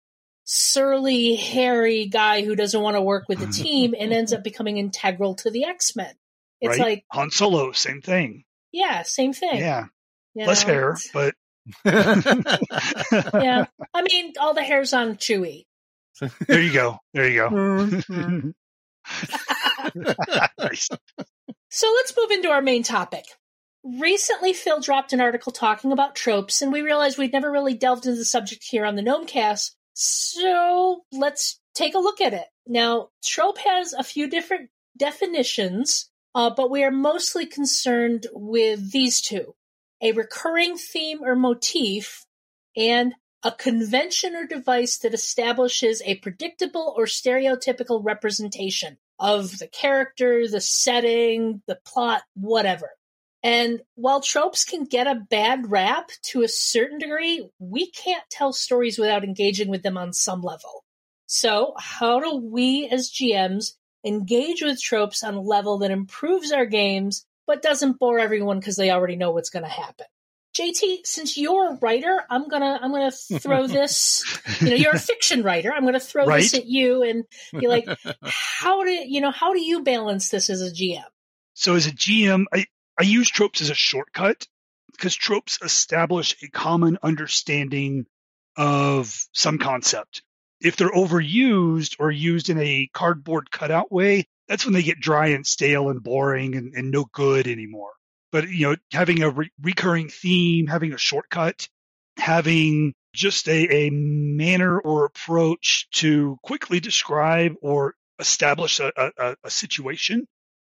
surly, 0.45 1.35
hairy 1.35 2.05
guy 2.05 2.43
who 2.43 2.55
doesn't 2.55 2.81
want 2.81 2.95
to 2.95 3.01
work 3.01 3.25
with 3.27 3.39
the 3.39 3.47
team 3.47 3.93
and 3.99 4.13
ends 4.13 4.31
up 4.33 4.43
becoming 4.43 4.77
integral 4.77 5.35
to 5.35 5.51
the 5.51 5.65
X 5.65 5.95
Men. 5.95 6.13
It's 6.61 6.79
right? 6.79 6.87
like, 6.87 7.05
Han 7.11 7.29
Solo, 7.31 7.71
same 7.73 8.01
thing. 8.01 8.43
yeah, 8.71 9.03
same 9.03 9.33
thing. 9.33 9.59
Yeah, 9.59 9.85
you 10.33 10.45
less 10.47 10.65
know, 10.65 10.73
hair, 10.73 10.91
it's- 10.91 11.09
but 11.13 11.33
yeah. 11.85 13.65
I 13.93 14.01
mean, 14.01 14.33
all 14.39 14.53
the 14.53 14.63
hairs 14.63 14.93
on 14.93 15.17
Chewie. 15.17 15.65
there 16.47 16.61
you 16.61 16.71
go. 16.73 16.97
There 17.13 17.29
you 17.29 17.41
Mm-hmm. 17.41 18.39
go. 18.49 18.53
Nice. 20.59 20.89
So 21.69 21.87
let's 21.95 22.13
move 22.17 22.31
into 22.31 22.49
our 22.49 22.61
main 22.61 22.83
topic. 22.83 23.25
Recently, 23.83 24.53
Phil 24.53 24.81
dropped 24.81 25.13
an 25.13 25.21
article 25.21 25.51
talking 25.51 25.91
about 25.91 26.15
tropes, 26.15 26.61
and 26.61 26.71
we 26.71 26.81
realized 26.81 27.17
we'd 27.17 27.33
never 27.33 27.51
really 27.51 27.73
delved 27.73 28.05
into 28.05 28.17
the 28.17 28.25
subject 28.25 28.63
here 28.63 28.85
on 28.85 28.95
the 28.95 29.01
Gnomecast. 29.01 29.71
So 29.93 31.03
let's 31.11 31.59
take 31.73 31.95
a 31.95 31.99
look 31.99 32.19
at 32.19 32.33
it. 32.33 32.47
Now, 32.67 33.09
trope 33.23 33.59
has 33.59 33.93
a 33.93 34.03
few 34.03 34.29
different 34.29 34.69
definitions, 34.97 36.09
uh, 36.35 36.49
but 36.49 36.69
we 36.69 36.83
are 36.83 36.91
mostly 36.91 37.45
concerned 37.45 38.27
with 38.33 38.91
these 38.91 39.21
two 39.21 39.55
a 40.01 40.11
recurring 40.11 40.77
theme 40.77 41.23
or 41.23 41.35
motif, 41.35 42.25
and 42.75 43.15
a 43.43 43.51
convention 43.51 44.35
or 44.35 44.45
device 44.45 44.99
that 44.99 45.13
establishes 45.13 46.01
a 46.05 46.15
predictable 46.15 46.93
or 46.97 47.05
stereotypical 47.05 48.03
representation 48.03 48.97
of 49.19 49.57
the 49.57 49.67
character, 49.67 50.47
the 50.47 50.61
setting, 50.61 51.61
the 51.67 51.79
plot, 51.85 52.21
whatever. 52.35 52.91
And 53.43 53.81
while 53.95 54.21
tropes 54.21 54.65
can 54.65 54.85
get 54.85 55.07
a 55.07 55.23
bad 55.29 55.69
rap 55.69 56.09
to 56.23 56.43
a 56.43 56.47
certain 56.47 56.97
degree, 56.97 57.47
we 57.59 57.91
can't 57.91 58.23
tell 58.29 58.51
stories 58.51 58.97
without 58.97 59.23
engaging 59.23 59.69
with 59.69 59.83
them 59.83 59.97
on 59.97 60.11
some 60.13 60.41
level. 60.41 60.83
So, 61.27 61.73
how 61.77 62.19
do 62.19 62.37
we 62.37 62.87
as 62.87 63.11
GMs 63.11 63.73
engage 64.03 64.61
with 64.61 64.81
tropes 64.81 65.23
on 65.23 65.35
a 65.35 65.41
level 65.41 65.79
that 65.79 65.91
improves 65.91 66.51
our 66.51 66.65
games 66.65 67.25
but 67.45 67.61
doesn't 67.61 67.99
bore 67.99 68.19
everyone 68.19 68.59
because 68.59 68.75
they 68.75 68.91
already 68.91 69.15
know 69.15 69.31
what's 69.31 69.49
going 69.49 69.63
to 69.63 69.69
happen? 69.69 70.05
JT, 70.57 71.05
since 71.05 71.37
you're 71.37 71.73
a 71.73 71.77
writer, 71.81 72.23
I'm 72.29 72.47
gonna 72.47 72.79
I'm 72.81 72.91
gonna 72.91 73.11
throw 73.11 73.67
this. 73.67 74.23
You 74.59 74.71
know, 74.71 74.75
you're 74.75 74.95
a 74.95 74.99
fiction 74.99 75.43
writer. 75.43 75.71
I'm 75.71 75.85
gonna 75.85 75.99
throw 75.99 76.25
this 76.25 76.55
at 76.55 76.65
you 76.65 77.03
and 77.03 77.25
be 77.51 77.67
like, 77.67 77.87
how 78.23 78.83
do 78.83 78.89
you 78.89 79.21
know 79.21 79.29
how 79.29 79.53
do 79.53 79.61
you 79.61 79.83
balance 79.83 80.29
this 80.29 80.49
as 80.49 80.61
a 80.61 80.71
GM? 80.71 81.03
So 81.53 81.75
as 81.75 81.85
a 81.85 81.91
GM, 81.91 82.45
I, 82.53 82.65
I 82.97 83.03
use 83.03 83.29
tropes 83.29 83.61
as 83.61 83.69
a 83.69 83.75
shortcut 83.75 84.47
because 84.91 85.15
tropes 85.15 85.59
establish 85.61 86.35
a 86.43 86.49
common 86.49 86.97
understanding 87.03 88.05
of 88.55 89.15
some 89.33 89.59
concept. 89.59 90.23
If 90.59 90.75
they're 90.75 90.89
overused 90.91 91.97
or 91.99 92.09
used 92.09 92.49
in 92.49 92.57
a 92.57 92.89
cardboard 92.93 93.51
cutout 93.51 93.91
way, 93.91 94.25
that's 94.47 94.65
when 94.65 94.73
they 94.73 94.81
get 94.81 94.99
dry 94.99 95.27
and 95.27 95.45
stale 95.45 95.89
and 95.89 96.01
boring 96.01 96.55
and, 96.55 96.73
and 96.73 96.89
no 96.89 97.05
good 97.11 97.47
anymore. 97.47 97.91
But 98.31 98.49
you 98.49 98.69
know, 98.69 98.75
having 98.91 99.21
a 99.21 99.29
re- 99.29 99.51
recurring 99.61 100.09
theme, 100.09 100.65
having 100.67 100.93
a 100.93 100.97
shortcut, 100.97 101.67
having 102.17 102.93
just 103.13 103.47
a, 103.47 103.85
a 103.87 103.89
manner 103.91 104.79
or 104.79 105.05
approach 105.05 105.87
to 105.91 106.37
quickly 106.43 106.79
describe 106.79 107.53
or 107.61 107.93
establish 108.19 108.79
a, 108.79 108.91
a- 108.97 109.11
a, 109.17 109.35
a 109.43 109.49
situation 109.51 110.27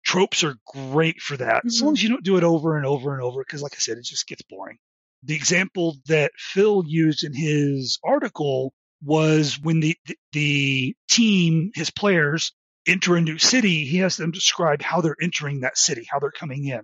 tropes 0.07 0.45
are 0.45 0.57
great 0.67 1.21
for 1.21 1.37
that 1.37 1.67
as 1.67 1.83
long 1.83 1.89
mm-hmm. 1.89 1.95
as 1.95 2.03
you 2.03 2.09
don't 2.09 2.25
do 2.25 2.37
it 2.37 2.45
over 2.45 2.77
and 2.77 2.87
over 2.87 3.13
and 3.13 3.23
over 3.23 3.43
because 3.43 3.61
like 3.61 3.75
i 3.75 3.79
said 3.79 3.99
it 3.99 4.05
just 4.05 4.27
gets 4.27 4.43
boring. 4.43 4.79
The 5.25 5.35
example 5.35 5.97
that 6.07 6.31
phil 6.39 6.85
used 6.87 7.25
in 7.25 7.35
his 7.35 7.99
article 8.05 8.73
was 9.03 9.59
when 9.61 9.81
the 9.81 9.97
the, 10.07 10.17
the 10.33 10.97
team 11.11 11.73
his 11.75 11.91
players 11.91 12.53
enter 12.87 13.17
a 13.17 13.21
new 13.21 13.39
city 13.39 13.85
he 13.85 13.99
has 13.99 14.17
them 14.17 14.31
describe 14.31 14.81
how 14.81 15.01
they're 15.01 15.17
entering 15.21 15.61
that 15.61 15.77
city 15.77 16.07
how 16.09 16.21
they're 16.21 16.31
coming 16.31 16.65
in. 16.67 16.83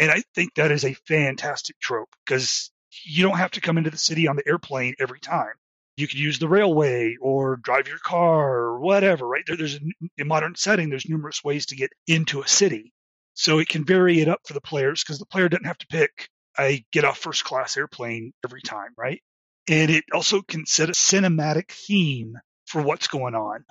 And 0.00 0.10
i 0.10 0.22
think 0.34 0.54
that 0.54 0.72
is 0.72 0.84
a 0.84 0.94
fantastic 1.06 1.78
trope 1.78 2.10
because 2.26 2.72
you 3.04 3.22
don't 3.22 3.38
have 3.38 3.52
to 3.52 3.60
come 3.60 3.78
into 3.78 3.90
the 3.90 3.98
city 3.98 4.26
on 4.26 4.34
the 4.34 4.48
airplane 4.48 4.96
every 4.98 5.20
time 5.20 5.54
you 5.96 6.06
could 6.08 6.18
use 6.18 6.38
the 6.38 6.48
railway 6.48 7.16
or 7.20 7.56
drive 7.56 7.88
your 7.88 7.98
car 7.98 8.50
or 8.52 8.80
whatever, 8.80 9.26
right? 9.26 9.44
There, 9.46 9.56
there's 9.56 9.76
a, 9.76 9.80
in 10.18 10.28
modern 10.28 10.54
setting, 10.56 10.90
there's 10.90 11.08
numerous 11.08 11.42
ways 11.44 11.66
to 11.66 11.76
get 11.76 11.90
into 12.06 12.42
a 12.42 12.48
city. 12.48 12.92
So 13.34 13.58
it 13.58 13.68
can 13.68 13.84
vary 13.84 14.20
it 14.20 14.28
up 14.28 14.40
for 14.46 14.54
the 14.54 14.60
players 14.60 15.02
because 15.02 15.18
the 15.18 15.26
player 15.26 15.48
doesn't 15.48 15.66
have 15.66 15.78
to 15.78 15.86
pick 15.88 16.28
a 16.58 16.84
get 16.92 17.04
off 17.04 17.18
first 17.18 17.44
class 17.44 17.76
airplane 17.76 18.32
every 18.44 18.62
time, 18.62 18.90
right? 18.96 19.22
And 19.68 19.90
it 19.90 20.04
also 20.12 20.42
can 20.42 20.66
set 20.66 20.88
a 20.88 20.92
cinematic 20.92 21.70
theme 21.72 22.34
for 22.66 22.82
what's 22.82 23.08
going 23.08 23.34
on. 23.34 23.64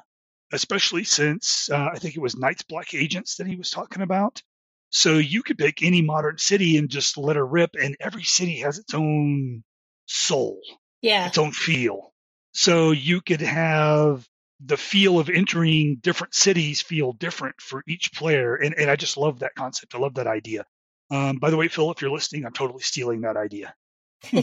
especially 0.53 1.03
since 1.03 1.69
uh, 1.71 1.89
I 1.93 1.97
think 1.99 2.15
it 2.15 2.21
was 2.21 2.35
Night's 2.37 2.63
Black 2.63 2.93
Agents 2.93 3.37
that 3.37 3.47
he 3.47 3.55
was 3.55 3.71
talking 3.71 4.01
about. 4.01 4.41
So 4.91 5.17
you 5.17 5.43
could 5.43 5.57
pick 5.57 5.83
any 5.83 6.01
modern 6.01 6.37
city 6.37 6.77
and 6.77 6.89
just 6.89 7.17
let 7.17 7.35
her 7.35 7.45
rip, 7.45 7.71
and 7.81 7.97
every 7.99 8.23
city 8.23 8.57
has 8.59 8.79
its 8.79 8.93
own 8.93 9.63
soul, 10.05 10.61
Yeah. 11.01 11.27
its 11.27 11.37
own 11.37 11.51
feel. 11.51 12.13
So 12.55 12.91
you 12.91 13.19
could 13.19 13.41
have 13.41 14.25
the 14.61 14.77
feel 14.77 15.19
of 15.19 15.29
entering 15.29 15.97
different 16.01 16.33
cities 16.33 16.81
feel 16.81 17.11
different 17.11 17.59
for 17.59 17.83
each 17.85 18.13
player. 18.13 18.55
And, 18.55 18.73
and 18.75 18.89
I 18.89 18.95
just 18.95 19.17
love 19.17 19.39
that 19.39 19.55
concept. 19.55 19.93
I 19.93 19.97
love 19.97 20.13
that 20.13 20.25
idea. 20.25 20.63
Um, 21.11 21.35
by 21.35 21.49
the 21.49 21.57
way, 21.57 21.67
Phil, 21.67 21.91
if 21.91 22.01
you're 22.01 22.11
listening, 22.11 22.45
I'm 22.45 22.53
totally 22.53 22.81
stealing 22.81 23.21
that 23.21 23.35
idea 23.35 23.75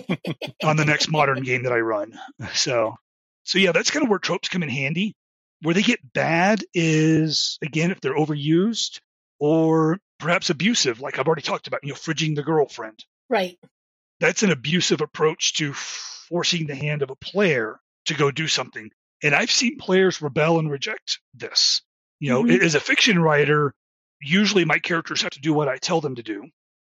on 0.63 0.77
the 0.77 0.85
next 0.85 1.11
modern 1.11 1.43
game 1.43 1.63
that 1.63 1.73
I 1.73 1.79
run. 1.79 2.13
So, 2.53 2.97
so 3.45 3.59
yeah, 3.59 3.73
that's 3.73 3.91
kind 3.91 4.05
of 4.05 4.11
where 4.11 4.19
tropes 4.19 4.51
come 4.51 4.63
in 4.63 4.69
handy. 4.69 5.17
Where 5.63 5.75
they 5.75 5.83
get 5.83 6.13
bad 6.13 6.63
is 6.75 7.59
again 7.63 7.93
if 7.93 8.01
they're 8.03 8.17
overused 8.17 9.01
or 9.41 9.99
perhaps 10.19 10.51
abusive, 10.51 11.01
like 11.01 11.19
I've 11.19 11.27
already 11.27 11.43
talked 11.43 11.67
about. 11.67 11.81
You 11.83 11.91
know, 11.91 11.95
fridging 11.95 12.37
the 12.37 12.43
girlfriend. 12.43 13.03
Right. 13.31 13.59
That's 14.21 14.43
an 14.43 14.51
abusive 14.51 15.01
approach 15.01 15.55
to 15.55 15.73
forcing 15.73 16.67
the 16.67 16.75
hand 16.75 17.03
of 17.03 17.11
a 17.11 17.17
player 17.17 17.79
to 18.07 18.15
go 18.15 18.31
do 18.31 18.49
something. 18.49 18.91
And 19.23 19.35
I've 19.35 19.51
seen 19.51 19.79
players 19.79 20.21
rebel 20.21 20.59
and 20.59 20.71
reject 20.71 21.21
this. 21.35 21.83
You 22.21 22.31
know, 22.31 22.43
Mhm. 22.45 22.61
as 22.63 22.75
a 22.75 22.81
fiction 22.81 23.19
writer, 23.19 23.75
usually 24.21 24.65
my 24.65 24.79
characters 24.79 25.23
have 25.23 25.33
to 25.33 25.41
do 25.41 25.53
what 25.53 25.69
I 25.69 25.79
tell 25.79 26.01
them 26.01 26.17
to 26.17 26.23
do. 26.23 26.49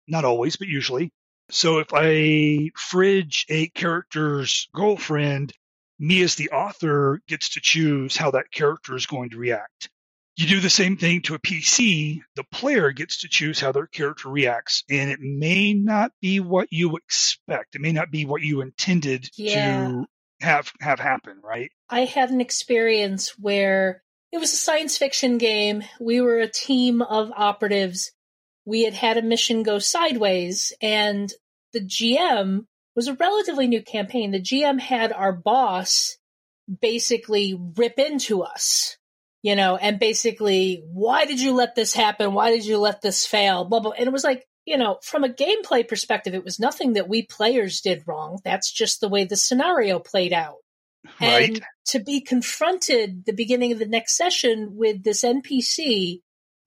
Not 0.07 0.25
always, 0.25 0.57
but 0.57 0.69
usually. 0.69 1.11
So 1.51 1.79
if 1.79 1.89
I 1.93 2.71
fridge 2.77 3.47
a 3.49 3.69
character's 3.69 4.69
girlfriend, 4.75 5.53
me 5.99 6.23
as 6.23 6.35
the 6.35 6.51
author 6.51 7.21
gets 7.27 7.51
to 7.51 7.61
choose 7.61 8.17
how 8.17 8.31
that 8.33 8.51
character 8.51 8.95
is 8.95 9.07
going 9.07 9.31
to 9.31 9.39
react. 9.39 9.91
You 10.37 10.47
do 10.47 10.61
the 10.61 10.71
same 10.71 10.97
thing 10.97 11.23
to 11.23 11.35
a 11.35 11.39
PC, 11.41 12.23
the 12.37 12.45
player 12.45 12.93
gets 12.93 13.23
to 13.23 13.29
choose 13.29 13.59
how 13.59 13.73
their 13.73 13.89
character 13.89 14.29
reacts, 14.29 14.85
and 14.89 15.11
it 15.11 15.19
may 15.21 15.75
not 15.75 16.13
be 16.21 16.39
what 16.39 16.69
you 16.71 16.97
expect. 16.97 17.75
It 17.75 17.81
may 17.81 17.91
not 17.93 18.11
be 18.13 18.25
what 18.25 18.43
you 18.43 18.61
intended 18.61 19.29
Yeah. 19.37 19.55
to 19.89 20.07
have 20.41 20.73
have 20.81 21.01
happen, 21.01 21.41
right? 21.43 21.71
I 21.89 22.05
had 22.05 22.31
an 22.31 22.41
experience 22.41 23.31
where 23.39 24.03
it 24.33 24.39
was 24.39 24.53
a 24.53 24.57
science 24.57 24.99
fiction 24.99 25.39
game. 25.39 25.83
We 26.01 26.21
were 26.21 26.39
a 26.39 26.51
team 26.51 27.03
of 27.03 27.33
operatives. 27.37 28.13
We 28.65 28.85
had 28.85 28.95
had 28.95 29.17
a 29.17 29.23
mission 29.23 29.63
go 29.63 29.79
sideways, 29.79 30.73
and 30.83 31.33
the 31.73 31.81
GM 31.81 32.67
was 32.95 33.09
a 33.09 33.15
relatively 33.15 33.67
new 33.67 33.83
campaign. 33.83 34.31
The 34.31 34.41
GM 34.41 34.81
had 34.81 35.13
our 35.13 35.33
boss 35.33 36.19
basically 36.81 37.59
rip 37.77 37.99
into 37.99 38.43
us, 38.43 38.97
you 39.43 39.57
know, 39.57 39.77
and 39.77 39.99
basically, 39.99 40.83
why 40.93 41.25
did 41.25 41.41
you 41.41 41.55
let 41.55 41.75
this 41.75 41.95
happen? 41.95 42.35
Why 42.35 42.51
did 42.51 42.67
you 42.67 42.79
let 42.79 43.01
this 43.01 43.25
fail? 43.25 43.65
Blah, 43.65 43.81
blah. 43.81 43.93
And 43.93 44.07
it 44.07 44.13
was 44.13 44.25
like, 44.25 44.45
you 44.69 44.77
know, 44.77 44.99
from 45.03 45.25
a 45.25 45.29
gameplay 45.29 45.87
perspective, 45.87 46.35
it 46.35 46.45
was 46.45 46.61
nothing 46.61 46.93
that 46.93 47.09
we 47.09 47.23
players 47.23 47.81
did 47.81 48.05
wrong. 48.07 48.39
That's 48.45 48.71
just 48.71 49.01
the 49.01 49.09
way 49.09 49.25
the 49.25 49.37
scenario 49.37 49.99
played 49.99 50.33
out. 50.33 50.57
Right. 51.21 51.49
And 51.49 51.65
to 51.87 52.01
be 52.01 52.21
confronted 52.21 53.25
the 53.25 53.33
beginning 53.33 53.73
of 53.73 53.79
the 53.79 53.87
next 53.87 54.17
session 54.17 54.77
with 54.77 55.03
this 55.03 55.25
NPC 55.25 56.21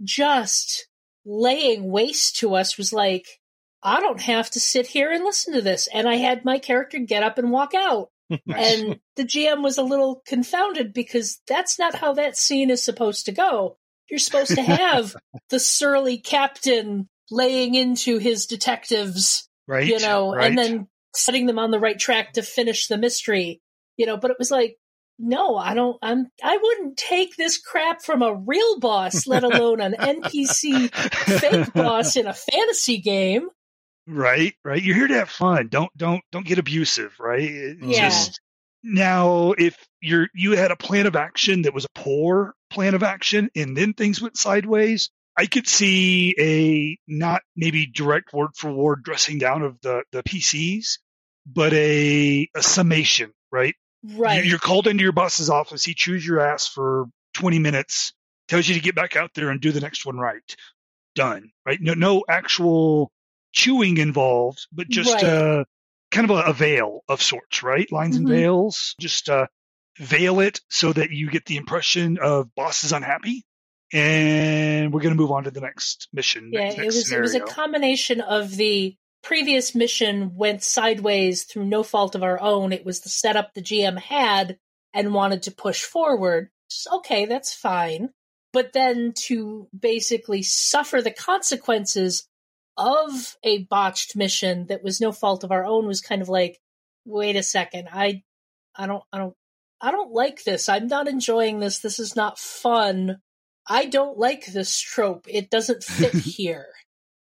just 0.03 0.87
laying 1.25 1.91
waste 1.91 2.37
to 2.37 2.55
us 2.55 2.77
was 2.77 2.91
like, 2.91 3.27
I 3.83 3.99
don't 3.99 4.21
have 4.21 4.49
to 4.51 4.59
sit 4.59 4.87
here 4.87 5.11
and 5.11 5.23
listen 5.23 5.53
to 5.53 5.61
this. 5.61 5.87
And 5.93 6.07
I 6.07 6.15
had 6.15 6.43
my 6.43 6.57
character 6.59 6.97
get 6.99 7.23
up 7.23 7.37
and 7.37 7.51
walk 7.51 7.73
out. 7.73 8.09
And 8.47 9.01
the 9.17 9.25
GM 9.25 9.61
was 9.61 9.77
a 9.77 9.83
little 9.83 10.21
confounded 10.25 10.93
because 10.93 11.41
that's 11.47 11.77
not 11.77 11.95
how 11.95 12.13
that 12.13 12.37
scene 12.37 12.69
is 12.69 12.81
supposed 12.81 13.25
to 13.25 13.33
go. 13.33 13.77
You're 14.09 14.19
supposed 14.19 14.55
to 14.55 14.61
have 14.61 15.15
the 15.49 15.59
surly 15.59 16.17
captain 16.17 17.09
laying 17.31 17.75
into 17.75 18.17
his 18.17 18.45
detectives 18.45 19.47
right. 19.67 19.87
you 19.87 19.99
know, 19.99 20.33
right. 20.33 20.47
and 20.47 20.57
then 20.57 20.87
setting 21.15 21.45
them 21.45 21.57
on 21.59 21.71
the 21.71 21.79
right 21.79 21.97
track 21.97 22.33
to 22.33 22.41
finish 22.41 22.87
the 22.87 22.97
mystery, 22.97 23.61
you 23.97 24.05
know, 24.05 24.17
but 24.17 24.31
it 24.31 24.37
was 24.37 24.51
like, 24.51 24.75
no, 25.17 25.55
I 25.55 25.73
don't, 25.73 25.97
I'm, 26.01 26.27
I 26.43 26.57
wouldn't 26.57 26.97
take 26.97 27.35
this 27.35 27.57
crap 27.59 28.01
from 28.01 28.21
a 28.21 28.33
real 28.33 28.79
boss, 28.79 29.27
let 29.27 29.43
alone 29.45 29.79
an 29.81 29.93
NPC 29.99 30.91
fake 30.93 31.73
boss 31.73 32.15
in 32.15 32.27
a 32.27 32.33
fantasy 32.33 32.99
game. 32.99 33.47
right 34.07 34.55
right 34.65 34.81
you're 34.81 34.95
here 34.95 35.07
to 35.07 35.13
have 35.13 35.29
fun 35.29 35.67
don't 35.67 35.95
don't 35.95 36.23
don't 36.31 36.45
get 36.45 36.57
abusive 36.57 37.13
right 37.19 37.77
Yeah. 37.79 38.09
just 38.09 38.41
now 38.83 39.51
if 39.51 39.77
you're 40.01 40.27
you 40.33 40.53
had 40.57 40.71
a 40.71 40.75
plan 40.75 41.05
of 41.05 41.15
action 41.15 41.61
that 41.61 41.73
was 41.73 41.85
a 41.85 41.89
poor 41.93 42.55
plan 42.71 42.95
of 42.95 43.03
action 43.03 43.51
and 43.55 43.77
then 43.77 43.93
things 43.93 44.19
went 44.19 44.37
sideways 44.37 45.11
i 45.41 45.45
could 45.47 45.67
see 45.67 46.35
a 46.39 46.97
not 47.07 47.41
maybe 47.55 47.85
direct 47.87 48.33
word 48.33 48.51
for 48.55 48.71
word 48.71 49.03
dressing 49.03 49.37
down 49.39 49.61
of 49.63 49.79
the 49.81 50.03
the 50.11 50.23
pcs 50.23 50.99
but 51.45 51.73
a 51.73 52.47
a 52.55 52.61
summation 52.63 53.31
right 53.51 53.75
Right. 54.03 54.43
You- 54.43 54.49
You're 54.49 54.59
called 54.59 54.87
into 54.87 55.03
your 55.03 55.11
boss's 55.11 55.51
office. 55.51 55.83
He 55.83 55.93
chews 55.93 56.25
your 56.25 56.39
ass 56.39 56.67
for 56.67 57.05
20 57.35 57.59
minutes, 57.59 58.13
tells 58.47 58.67
you 58.67 58.73
to 58.73 58.81
get 58.81 58.95
back 58.95 59.15
out 59.15 59.29
there 59.35 59.51
and 59.51 59.61
do 59.61 59.71
the 59.71 59.79
next 59.79 60.07
one 60.07 60.17
right. 60.17 60.41
Done. 61.13 61.51
Right. 61.67 61.77
No, 61.79 61.93
no 61.93 62.23
actual 62.27 63.11
chewing 63.53 63.97
involved, 63.97 64.65
but 64.71 64.89
just 64.89 65.13
Right. 65.13 65.23
uh, 65.23 65.65
kind 66.09 66.25
of 66.31 66.35
a, 66.35 66.49
a 66.49 66.53
veil 66.53 67.01
of 67.07 67.21
sorts, 67.21 67.61
right? 67.61 67.87
Lines 67.91 68.15
and 68.17 68.25
Mhm. 68.25 68.29
veils. 68.31 68.95
Just 68.99 69.29
uh, 69.29 69.45
veil 69.99 70.39
it 70.39 70.61
so 70.71 70.91
that 70.93 71.11
you 71.11 71.29
get 71.29 71.45
the 71.45 71.57
impression 71.57 72.17
of 72.19 72.49
boss 72.55 72.83
is 72.83 72.93
unhappy. 72.93 73.45
And 73.93 74.93
we're 74.93 75.01
going 75.01 75.15
to 75.15 75.21
move 75.21 75.31
on 75.31 75.43
to 75.43 75.51
the 75.51 75.61
next 75.61 76.07
mission. 76.13 76.49
yeah, 76.53 76.69
next, 76.69 76.77
it 76.77 76.85
was, 76.85 77.11
it 77.11 77.21
was 77.21 77.35
a 77.35 77.41
combination 77.41 78.21
of 78.21 78.55
the 78.55 78.95
previous 79.21 79.75
mission 79.75 80.35
went 80.35 80.63
sideways 80.63 81.43
through 81.43 81.65
no 81.65 81.83
fault 81.83 82.15
of 82.15 82.23
our 82.23 82.41
own. 82.41 82.73
It 82.73 82.85
was 82.85 83.01
the 83.01 83.09
setup 83.09 83.53
the 83.53 83.61
GM 83.61 83.97
had 83.99 84.57
and 84.93 85.13
wanted 85.13 85.43
to 85.43 85.51
push 85.51 85.83
forward. 85.83 86.49
Just, 86.69 86.87
okay, 86.91 87.25
that's 87.25 87.53
fine. 87.53 88.09
But 88.53 88.73
then 88.73 89.13
to 89.27 89.67
basically 89.77 90.41
suffer 90.41 91.01
the 91.01 91.11
consequences 91.11 92.27
of 92.77 93.37
a 93.43 93.63
botched 93.65 94.15
mission 94.15 94.67
that 94.67 94.83
was 94.83 94.99
no 94.99 95.11
fault 95.11 95.43
of 95.43 95.51
our 95.51 95.65
own 95.65 95.85
was 95.85 96.01
kind 96.01 96.21
of 96.21 96.29
like, 96.29 96.59
wait 97.05 97.35
a 97.35 97.43
second, 97.43 97.89
I, 97.91 98.23
I 98.75 98.87
don't, 98.87 99.03
I 99.11 99.19
don't, 99.19 99.35
I 99.79 99.91
don't 99.91 100.11
like 100.11 100.43
this. 100.43 100.69
I'm 100.69 100.87
not 100.87 101.07
enjoying 101.07 101.59
this. 101.59 101.79
This 101.79 101.99
is 101.99 102.15
not 102.15 102.39
fun. 102.39 103.19
I 103.71 103.85
don't 103.85 104.17
like 104.17 104.45
this 104.47 104.77
trope. 104.77 105.27
It 105.29 105.49
doesn't 105.49 105.81
fit 105.83 106.13
here. 106.37 106.67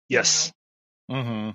you 0.08 0.16
yes. 0.16 0.52
know? 1.08 1.22
hmm 1.22 1.50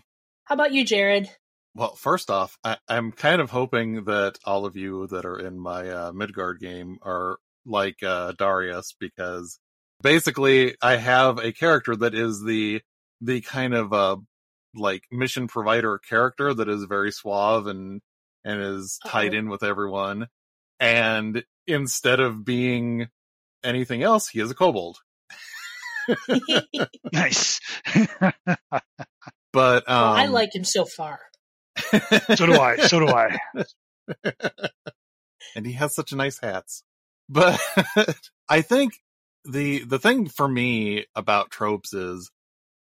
How 0.45 0.55
about 0.55 0.71
you, 0.71 0.85
Jared? 0.85 1.29
Well, 1.75 1.95
first 1.95 2.31
off, 2.31 2.57
I, 2.63 2.77
I'm 2.87 3.11
kind 3.11 3.41
of 3.41 3.49
hoping 3.51 4.05
that 4.05 4.39
all 4.45 4.65
of 4.65 4.77
you 4.77 5.07
that 5.07 5.25
are 5.25 5.37
in 5.37 5.59
my 5.59 5.89
uh, 5.89 6.11
Midgard 6.13 6.61
game 6.61 6.97
are 7.01 7.37
like 7.65 8.01
uh, 8.03 8.31
Darius, 8.37 8.95
because 8.97 9.59
basically 10.01 10.75
I 10.81 10.95
have 10.95 11.39
a 11.39 11.51
character 11.51 11.93
that 11.97 12.15
is 12.15 12.41
the 12.41 12.81
the 13.19 13.41
kind 13.41 13.73
of 13.73 13.91
uh, 13.91 14.15
like 14.75 15.03
mission 15.11 15.47
provider 15.49 15.97
character 15.97 16.53
that 16.53 16.69
is 16.69 16.85
very 16.85 17.11
suave 17.11 17.67
and 17.67 17.99
and 18.45 18.61
is 18.61 18.97
tied 19.05 19.33
Uh-oh. 19.33 19.39
in 19.39 19.49
with 19.49 19.63
everyone. 19.63 20.27
And 20.79 21.43
instead 21.67 22.21
of 22.21 22.45
being 22.45 23.07
anything 23.65 24.03
else, 24.03 24.29
he 24.29 24.39
is 24.39 24.51
a 24.51 24.55
kobold. 24.55 24.97
Nice. 27.11 27.59
But 29.55 29.89
um, 29.89 30.17
I 30.17 30.25
like 30.25 30.53
him 30.53 30.65
so 30.65 30.83
far. 30.83 31.17
so 32.35 32.45
do 32.45 32.59
I. 32.59 32.77
So 32.87 32.99
do 32.99 33.07
I. 33.07 33.37
and 35.55 35.65
he 35.65 35.71
has 35.73 35.95
such 35.95 36.11
nice 36.13 36.39
hats. 36.39 36.83
But 37.29 37.59
I 38.49 38.61
think 38.61 38.99
the 39.45 39.85
the 39.85 39.97
thing 39.97 40.27
for 40.27 40.47
me 40.47 41.05
about 41.15 41.51
tropes 41.51 41.93
is 41.93 42.29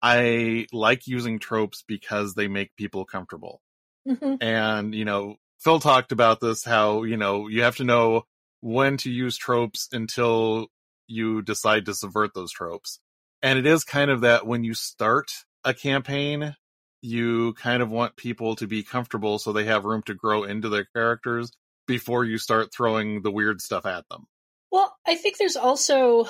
I 0.02 0.68
like 0.72 1.08
using 1.08 1.40
tropes 1.40 1.84
because 1.86 2.34
they 2.34 2.48
make 2.48 2.76
people 2.76 3.06
comfortable. 3.06 3.62
hmm 4.08 4.36
And, 4.42 4.96
you 4.96 5.06
know, 5.06 5.36
Phil 5.60 5.80
talked 5.80 6.12
about 6.12 6.40
this 6.40 6.64
how, 6.64 7.04
you 7.04 7.18
know, 7.18 7.48
you 7.50 7.64
have 7.64 7.76
to 7.78 7.84
know 7.84 8.24
when 8.62 8.98
to 8.98 9.12
use 9.12 9.38
tropes 9.38 9.90
until 9.92 10.68
you 11.08 11.42
decide 11.42 11.86
to 11.86 11.94
subvert 11.94 12.34
those 12.34 12.52
tropes. 12.52 13.00
And 13.42 13.60
it 13.60 13.66
is 13.66 13.84
kind 13.84 14.12
of 14.12 14.22
that 14.22 14.46
when 14.46 14.64
you 14.64 14.74
start 14.74 15.32
a 15.64 15.74
campaign, 15.74 16.56
you 17.02 17.54
kind 17.54 17.82
of 17.82 17.90
want 17.90 18.16
people 18.16 18.56
to 18.56 18.68
be 18.68 18.84
comfortable 18.84 19.40
so 19.40 19.52
they 19.52 19.66
have 19.66 19.86
room 19.86 20.04
to 20.04 20.14
grow 20.14 20.44
into 20.44 20.70
their 20.70 20.86
characters 20.86 21.52
before 21.88 22.24
you 22.24 22.38
start 22.38 22.74
throwing 22.74 23.24
the 23.24 23.32
weird 23.32 23.60
stuff 23.60 23.86
at 23.86 24.08
them. 24.10 24.26
Well, 24.72 24.96
I 25.06 25.16
think 25.16 25.38
there's 25.38 25.58
also 25.58 26.30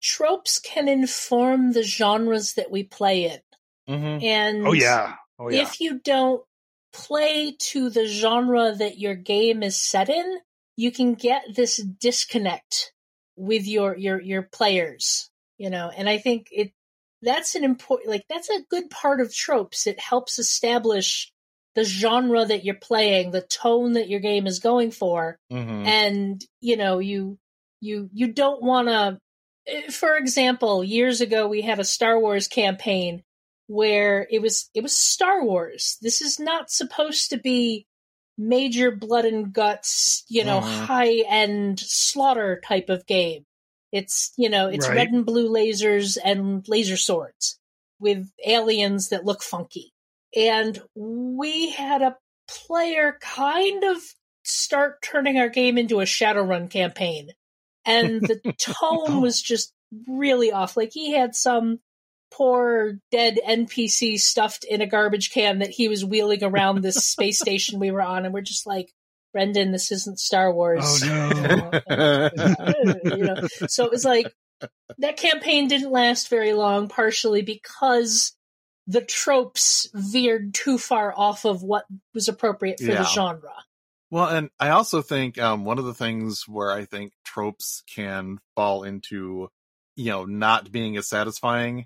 tropes 0.00 0.60
can 0.60 0.88
inform 0.88 1.72
the 1.72 1.82
genres 1.82 2.54
that 2.54 2.70
we 2.70 2.84
play 2.84 3.24
in. 3.24 3.94
Mm-hmm. 3.94 4.24
And 4.24 4.66
Oh 4.66 4.72
yeah. 4.72 5.14
Oh 5.38 5.50
yeah. 5.50 5.62
if 5.62 5.80
you 5.80 5.98
don't 5.98 6.42
play 6.92 7.56
to 7.58 7.90
the 7.90 8.06
genre 8.06 8.74
that 8.74 8.98
your 8.98 9.14
game 9.14 9.62
is 9.62 9.80
set 9.80 10.08
in, 10.08 10.38
you 10.78 10.92
can 10.92 11.14
get 11.14 11.42
this 11.56 11.82
disconnect 12.00 12.92
with 13.36 13.66
your 13.66 13.96
your 13.96 14.20
your 14.22 14.42
players, 14.42 15.28
you 15.58 15.70
know. 15.70 15.90
And 15.94 16.08
I 16.08 16.18
think 16.18 16.46
it 16.52 16.70
that's 17.20 17.56
an 17.56 17.64
important 17.64 18.10
like 18.10 18.24
that's 18.28 18.48
a 18.48 18.62
good 18.70 18.88
part 18.88 19.20
of 19.20 19.34
tropes. 19.34 19.88
It 19.88 19.98
helps 19.98 20.38
establish 20.38 21.32
the 21.74 21.82
genre 21.82 22.44
that 22.44 22.64
you're 22.64 22.76
playing, 22.76 23.32
the 23.32 23.42
tone 23.42 23.94
that 23.94 24.08
your 24.08 24.20
game 24.20 24.46
is 24.46 24.60
going 24.60 24.92
for, 24.92 25.36
Mhm. 25.50 25.84
and 25.84 26.44
you 26.60 26.76
know 26.76 27.00
you 27.00 27.38
you 27.80 28.08
you 28.12 28.32
don't 28.32 28.62
want 28.62 28.86
to 28.86 29.18
for 29.90 30.16
example 30.16 30.84
years 30.84 31.20
ago 31.20 31.48
we 31.48 31.60
had 31.62 31.80
a 31.80 31.84
star 31.84 32.18
wars 32.20 32.46
campaign 32.46 33.22
where 33.66 34.26
it 34.30 34.40
was 34.40 34.70
it 34.74 34.82
was 34.82 34.96
star 34.96 35.44
wars 35.44 35.98
this 36.00 36.22
is 36.22 36.38
not 36.40 36.70
supposed 36.70 37.30
to 37.30 37.36
be 37.36 37.84
major 38.38 38.90
blood 38.90 39.24
and 39.24 39.52
guts 39.52 40.24
you 40.28 40.44
know 40.44 40.60
Mhm. 40.60 40.86
high 40.86 41.24
end 41.28 41.80
slaughter 41.80 42.60
type 42.64 42.88
of 42.88 43.04
game 43.06 43.44
it's 43.92 44.32
you 44.36 44.48
know 44.48 44.68
it's 44.68 44.86
Right. 44.88 44.96
red 44.98 45.08
and 45.08 45.26
blue 45.26 45.50
lasers 45.50 46.16
and 46.22 46.66
laser 46.68 46.96
swords 46.96 47.58
with 48.00 48.30
aliens 48.46 49.08
that 49.08 49.24
look 49.24 49.42
funky 49.42 49.92
and 50.36 50.80
we 50.94 51.70
had 51.70 52.00
a 52.02 52.16
player 52.48 53.18
kind 53.20 53.84
of 53.84 53.98
start 54.44 55.02
turning 55.02 55.38
our 55.38 55.48
game 55.48 55.76
into 55.76 56.00
a 56.00 56.04
Shadowrun 56.04 56.70
campaign. 56.70 57.32
And 57.84 58.20
the 58.22 58.40
tone 58.58 59.20
was 59.20 59.42
just 59.42 59.72
really 60.06 60.52
off. 60.52 60.76
Like 60.76 60.90
he 60.92 61.12
had 61.12 61.34
some 61.34 61.80
poor 62.38 63.00
dead 63.10 63.38
NPC 63.46 64.18
stuffed 64.18 64.62
in 64.62 64.80
a 64.80 64.86
garbage 64.86 65.32
can 65.32 65.58
that 65.58 65.70
he 65.70 65.88
was 65.88 66.04
wheeling 66.04 66.44
around 66.44 66.80
this 66.82 66.94
space 67.08 67.40
station 67.40 67.80
we 67.80 67.90
were 67.90 68.00
on, 68.00 68.24
and 68.24 68.32
we're 68.32 68.40
just 68.40 68.66
like, 68.66 68.92
Brendan, 69.32 69.72
this 69.72 69.90
isn't 69.90 70.20
Star 70.20 70.52
Wars. 70.52 71.02
Oh, 71.04 71.70
no. 71.90 72.30
you 73.16 73.24
know? 73.24 73.48
So 73.68 73.84
it 73.84 73.90
was 73.90 74.04
like 74.04 74.32
that 74.98 75.16
campaign 75.16 75.68
didn't 75.68 75.90
last 75.90 76.30
very 76.30 76.54
long, 76.54 76.88
partially 76.88 77.42
because 77.42 78.34
the 78.86 79.02
tropes 79.02 79.90
veered 79.92 80.54
too 80.54 80.78
far 80.78 81.12
off 81.14 81.44
of 81.44 81.62
what 81.62 81.84
was 82.14 82.28
appropriate 82.28 82.78
for 82.78 82.86
Yeah. 82.86 82.98
the 82.98 83.04
genre. 83.04 83.52
Well, 84.10 84.28
and 84.28 84.48
I 84.58 84.70
also 84.70 85.02
think 85.02 85.38
um, 85.38 85.66
one 85.66 85.78
of 85.78 85.84
the 85.84 85.92
things 85.92 86.44
where 86.48 86.70
I 86.70 86.86
think 86.86 87.12
tropes 87.24 87.82
can 87.94 88.38
fall 88.56 88.84
into, 88.84 89.48
you 89.96 90.06
know, 90.06 90.24
not 90.24 90.72
being 90.72 90.96
as 90.96 91.06
satisfying 91.06 91.84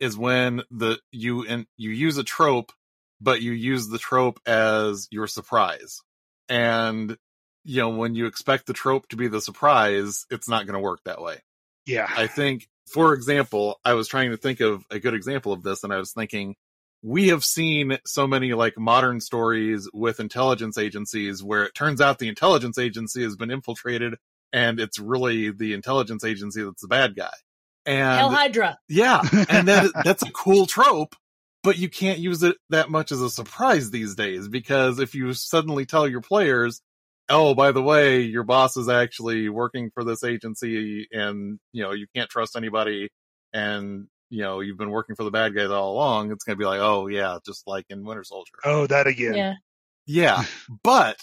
is 0.00 0.16
when 0.16 0.62
the 0.70 0.98
you 1.12 1.46
and 1.46 1.66
you 1.76 1.90
use 1.90 2.18
a 2.18 2.24
trope, 2.24 2.72
but 3.20 3.42
you 3.42 3.52
use 3.52 3.88
the 3.88 3.98
trope 3.98 4.40
as 4.46 5.06
your 5.10 5.26
surprise, 5.26 6.00
and 6.48 7.16
you 7.64 7.80
know 7.80 7.90
when 7.90 8.14
you 8.14 8.26
expect 8.26 8.66
the 8.66 8.72
trope 8.72 9.08
to 9.08 9.16
be 9.16 9.28
the 9.28 9.40
surprise, 9.40 10.26
it's 10.30 10.48
not 10.48 10.66
going 10.66 10.74
to 10.74 10.80
work 10.80 11.00
that 11.04 11.20
way. 11.20 11.38
Yeah. 11.86 12.08
I 12.08 12.26
think, 12.26 12.68
for 12.92 13.14
example, 13.14 13.80
I 13.84 13.94
was 13.94 14.08
trying 14.08 14.30
to 14.30 14.36
think 14.36 14.60
of 14.60 14.84
a 14.90 14.98
good 14.98 15.14
example 15.14 15.52
of 15.52 15.62
this, 15.62 15.84
and 15.84 15.92
I 15.92 15.98
was 15.98 16.12
thinking, 16.12 16.54
we 17.02 17.28
have 17.28 17.44
seen 17.44 17.98
so 18.06 18.26
many 18.26 18.52
like 18.52 18.78
modern 18.78 19.20
stories 19.20 19.88
with 19.92 20.20
intelligence 20.20 20.76
agencies 20.78 21.42
where 21.42 21.64
it 21.64 21.74
turns 21.74 22.00
out 22.00 22.18
the 22.18 22.28
intelligence 22.28 22.78
agency 22.78 23.22
has 23.22 23.36
been 23.36 23.50
infiltrated 23.50 24.16
and 24.52 24.78
it's 24.80 24.98
really 24.98 25.50
the 25.50 25.72
intelligence 25.72 26.24
agency 26.24 26.62
that's 26.62 26.82
the 26.82 26.88
bad 26.88 27.16
guy. 27.16 27.32
Hail 27.90 28.30
Hydra. 28.30 28.78
yeah, 28.88 29.20
and 29.48 29.68
that 29.68 29.90
that's 30.04 30.22
a 30.22 30.30
cool 30.30 30.66
trope, 30.66 31.14
but 31.62 31.78
you 31.78 31.88
can't 31.88 32.18
use 32.18 32.42
it 32.42 32.56
that 32.70 32.90
much 32.90 33.12
as 33.12 33.20
a 33.20 33.30
surprise 33.30 33.90
these 33.90 34.14
days 34.14 34.48
because 34.48 34.98
if 34.98 35.14
you 35.14 35.32
suddenly 35.34 35.86
tell 35.86 36.06
your 36.08 36.20
players, 36.20 36.80
"Oh, 37.28 37.54
by 37.54 37.72
the 37.72 37.82
way, 37.82 38.20
your 38.22 38.44
boss 38.44 38.76
is 38.76 38.88
actually 38.88 39.48
working 39.48 39.90
for 39.94 40.04
this 40.04 40.24
agency 40.24 41.06
and, 41.12 41.58
you 41.72 41.82
know, 41.82 41.92
you 41.92 42.06
can't 42.14 42.30
trust 42.30 42.56
anybody 42.56 43.10
and, 43.52 44.06
you 44.30 44.42
know, 44.42 44.60
you've 44.60 44.78
been 44.78 44.90
working 44.90 45.16
for 45.16 45.24
the 45.24 45.30
bad 45.30 45.54
guys 45.54 45.70
all 45.70 45.92
along." 45.92 46.32
It's 46.32 46.44
going 46.44 46.56
to 46.56 46.60
be 46.60 46.66
like, 46.66 46.80
"Oh, 46.80 47.06
yeah, 47.08 47.38
just 47.44 47.66
like 47.66 47.86
in 47.90 48.04
Winter 48.04 48.24
Soldier." 48.24 48.52
oh, 48.64 48.86
that 48.86 49.06
again. 49.06 49.34
Yeah. 49.34 49.54
Yeah, 50.06 50.44
but 50.82 51.18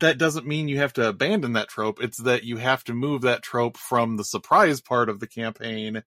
that 0.00 0.18
doesn't 0.18 0.46
mean 0.46 0.68
you 0.68 0.78
have 0.78 0.92
to 0.94 1.08
abandon 1.08 1.52
that 1.52 1.68
trope. 1.68 2.02
It's 2.02 2.22
that 2.22 2.44
you 2.44 2.56
have 2.56 2.82
to 2.84 2.94
move 2.94 3.22
that 3.22 3.42
trope 3.42 3.76
from 3.76 4.16
the 4.16 4.24
surprise 4.24 4.80
part 4.80 5.08
of 5.08 5.20
the 5.20 5.26
campaign 5.26 6.02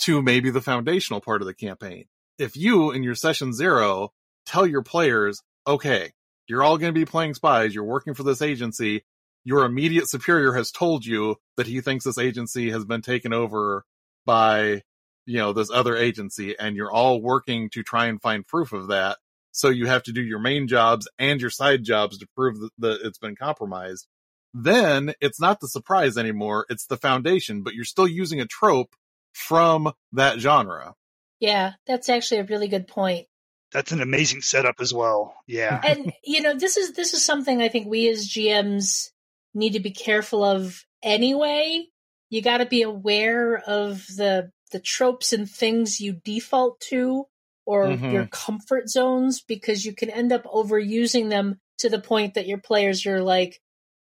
to 0.00 0.22
maybe 0.22 0.50
the 0.50 0.60
foundational 0.60 1.20
part 1.20 1.42
of 1.42 1.46
the 1.46 1.54
campaign. 1.54 2.04
If 2.38 2.56
you, 2.56 2.90
in 2.90 3.02
your 3.02 3.14
session 3.14 3.52
zero, 3.52 4.12
tell 4.46 4.66
your 4.66 4.82
players, 4.82 5.42
okay, 5.66 6.12
you're 6.48 6.62
all 6.62 6.78
going 6.78 6.92
to 6.92 6.98
be 6.98 7.04
playing 7.04 7.34
spies, 7.34 7.74
you're 7.74 7.84
working 7.84 8.14
for 8.14 8.22
this 8.22 8.42
agency, 8.42 9.04
your 9.44 9.64
immediate 9.64 10.08
superior 10.08 10.52
has 10.52 10.70
told 10.70 11.04
you 11.04 11.36
that 11.56 11.66
he 11.66 11.80
thinks 11.80 12.04
this 12.04 12.18
agency 12.18 12.70
has 12.70 12.84
been 12.84 13.02
taken 13.02 13.32
over 13.32 13.84
by, 14.24 14.82
you 15.26 15.38
know, 15.38 15.52
this 15.52 15.70
other 15.70 15.96
agency, 15.96 16.56
and 16.58 16.76
you're 16.76 16.92
all 16.92 17.20
working 17.20 17.70
to 17.70 17.82
try 17.82 18.06
and 18.06 18.22
find 18.22 18.46
proof 18.46 18.72
of 18.72 18.88
that 18.88 19.18
so 19.52 19.68
you 19.68 19.86
have 19.86 20.02
to 20.04 20.12
do 20.12 20.22
your 20.22 20.38
main 20.38 20.66
jobs 20.66 21.08
and 21.18 21.40
your 21.40 21.50
side 21.50 21.84
jobs 21.84 22.18
to 22.18 22.26
prove 22.34 22.58
that, 22.60 22.70
that 22.78 23.00
it's 23.04 23.18
been 23.18 23.36
compromised. 23.36 24.06
Then 24.54 25.14
it's 25.20 25.40
not 25.40 25.60
the 25.60 25.68
surprise 25.68 26.18
anymore, 26.18 26.66
it's 26.68 26.86
the 26.86 26.96
foundation, 26.96 27.62
but 27.62 27.74
you're 27.74 27.84
still 27.84 28.08
using 28.08 28.40
a 28.40 28.46
trope 28.46 28.94
from 29.32 29.92
that 30.12 30.40
genre. 30.40 30.94
Yeah, 31.40 31.72
that's 31.86 32.08
actually 32.08 32.40
a 32.40 32.44
really 32.44 32.68
good 32.68 32.86
point. 32.86 33.26
That's 33.72 33.92
an 33.92 34.02
amazing 34.02 34.42
setup 34.42 34.76
as 34.80 34.92
well. 34.92 35.34
Yeah. 35.46 35.80
and 35.84 36.12
you 36.24 36.42
know 36.42 36.56
this 36.56 36.76
is 36.76 36.92
this 36.92 37.14
is 37.14 37.24
something 37.24 37.62
i 37.62 37.68
think 37.68 37.86
we 37.86 38.08
as 38.08 38.28
gms 38.28 39.10
need 39.54 39.72
to 39.72 39.80
be 39.80 39.90
careful 39.90 40.44
of 40.44 40.84
anyway 41.02 41.86
you 42.30 42.42
got 42.42 42.58
to 42.58 42.66
be 42.66 42.82
aware 42.82 43.56
of 43.58 44.06
the 44.16 44.50
the 44.72 44.80
tropes 44.80 45.32
and 45.32 45.48
things 45.48 46.00
you 46.00 46.14
default 46.24 46.80
to 46.80 47.26
or 47.66 47.86
Mhm. 47.90 48.12
your 48.12 48.26
comfort 48.26 48.88
zones 48.88 49.40
because 49.42 49.84
you 49.84 49.94
can 49.94 50.10
end 50.10 50.32
up 50.32 50.44
overusing 50.44 51.30
them 51.30 51.58
to 51.78 51.88
the 51.88 52.00
point 52.00 52.34
that 52.34 52.46
your 52.46 52.58
players 52.58 53.06
are 53.06 53.20
like 53.22 53.60